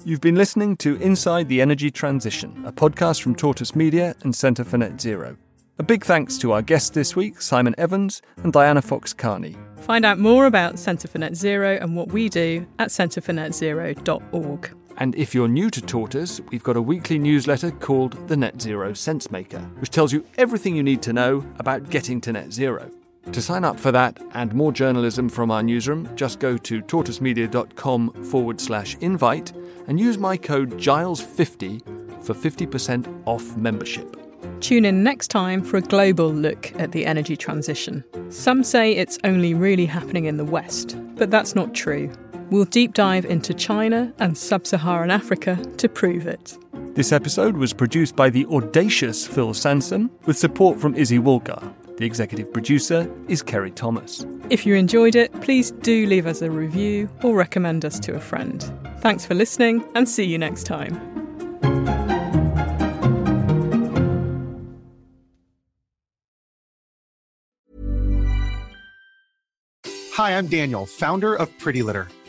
You've 0.04 0.20
been 0.20 0.34
listening 0.34 0.76
to 0.78 0.96
Inside 0.96 1.48
the 1.48 1.62
Energy 1.62 1.90
Transition, 1.90 2.64
a 2.66 2.72
podcast 2.72 3.22
from 3.22 3.34
Tortoise 3.34 3.74
Media 3.74 4.14
and 4.24 4.36
Centre 4.36 4.64
for 4.64 4.76
Net 4.76 5.00
Zero. 5.00 5.38
A 5.78 5.82
big 5.82 6.04
thanks 6.04 6.36
to 6.36 6.52
our 6.52 6.60
guests 6.60 6.90
this 6.90 7.16
week, 7.16 7.40
Simon 7.40 7.74
Evans 7.78 8.20
and 8.42 8.52
Diana 8.52 8.82
Fox 8.82 9.14
Carney. 9.14 9.56
Find 9.78 10.04
out 10.04 10.18
more 10.18 10.44
about 10.44 10.78
Centre 10.78 11.08
for 11.08 11.16
Net 11.16 11.34
Zero 11.34 11.78
and 11.80 11.96
what 11.96 12.12
we 12.12 12.28
do 12.28 12.66
at 12.78 12.90
centrefornetzero.org. 12.90 14.70
And 14.98 15.14
if 15.14 15.34
you're 15.34 15.48
new 15.48 15.70
to 15.70 15.80
Tortoise, 15.80 16.42
we've 16.50 16.62
got 16.62 16.76
a 16.76 16.82
weekly 16.82 17.18
newsletter 17.18 17.70
called 17.70 18.28
The 18.28 18.36
Net 18.36 18.60
Zero 18.60 18.92
Sense 18.92 19.30
Maker, 19.30 19.60
which 19.78 19.88
tells 19.88 20.12
you 20.12 20.26
everything 20.36 20.76
you 20.76 20.82
need 20.82 21.00
to 21.02 21.14
know 21.14 21.42
about 21.58 21.88
getting 21.88 22.20
to 22.20 22.34
net 22.34 22.52
zero. 22.52 22.90
To 23.32 23.42
sign 23.42 23.64
up 23.64 23.78
for 23.78 23.92
that 23.92 24.18
and 24.34 24.54
more 24.54 24.72
journalism 24.72 25.28
from 25.28 25.50
our 25.50 25.62
newsroom, 25.62 26.08
just 26.16 26.40
go 26.40 26.56
to 26.56 26.82
tortoisemedia.com 26.82 28.24
forward 28.24 28.60
slash 28.60 28.96
invite 28.96 29.52
and 29.86 30.00
use 30.00 30.18
my 30.18 30.36
code 30.36 30.72
GILES50 30.72 32.24
for 32.24 32.34
50% 32.34 33.22
off 33.26 33.56
membership. 33.56 34.16
Tune 34.60 34.84
in 34.84 35.02
next 35.02 35.28
time 35.28 35.62
for 35.62 35.76
a 35.76 35.80
global 35.80 36.32
look 36.32 36.72
at 36.80 36.92
the 36.92 37.06
energy 37.06 37.36
transition. 37.36 38.02
Some 38.30 38.64
say 38.64 38.92
it's 38.92 39.18
only 39.24 39.54
really 39.54 39.86
happening 39.86 40.24
in 40.24 40.36
the 40.36 40.44
West, 40.44 40.96
but 41.16 41.30
that's 41.30 41.54
not 41.54 41.74
true. 41.74 42.10
We'll 42.50 42.64
deep 42.64 42.94
dive 42.94 43.24
into 43.26 43.52
China 43.54 44.12
and 44.18 44.36
sub 44.36 44.66
Saharan 44.66 45.10
Africa 45.10 45.56
to 45.76 45.88
prove 45.88 46.26
it. 46.26 46.58
This 46.94 47.12
episode 47.12 47.56
was 47.56 47.72
produced 47.72 48.16
by 48.16 48.30
the 48.30 48.46
audacious 48.46 49.26
Phil 49.26 49.54
Sansom 49.54 50.10
with 50.26 50.38
support 50.38 50.80
from 50.80 50.94
Izzy 50.96 51.18
Woolgar. 51.18 51.72
The 51.98 52.06
executive 52.06 52.52
producer 52.52 53.10
is 53.26 53.42
Kerry 53.42 53.72
Thomas. 53.72 54.24
If 54.50 54.64
you 54.64 54.76
enjoyed 54.76 55.16
it, 55.16 55.32
please 55.40 55.72
do 55.72 56.06
leave 56.06 56.28
us 56.28 56.42
a 56.42 56.48
review 56.48 57.10
or 57.24 57.34
recommend 57.34 57.84
us 57.84 57.98
to 58.00 58.14
a 58.14 58.20
friend. 58.20 58.62
Thanks 58.98 59.26
for 59.26 59.34
listening 59.34 59.84
and 59.96 60.08
see 60.08 60.22
you 60.22 60.38
next 60.38 60.62
time. 60.62 60.94
Hi, 70.12 70.38
I'm 70.38 70.46
Daniel, 70.46 70.86
founder 70.86 71.34
of 71.34 71.50
Pretty 71.58 71.82
Litter. 71.82 72.06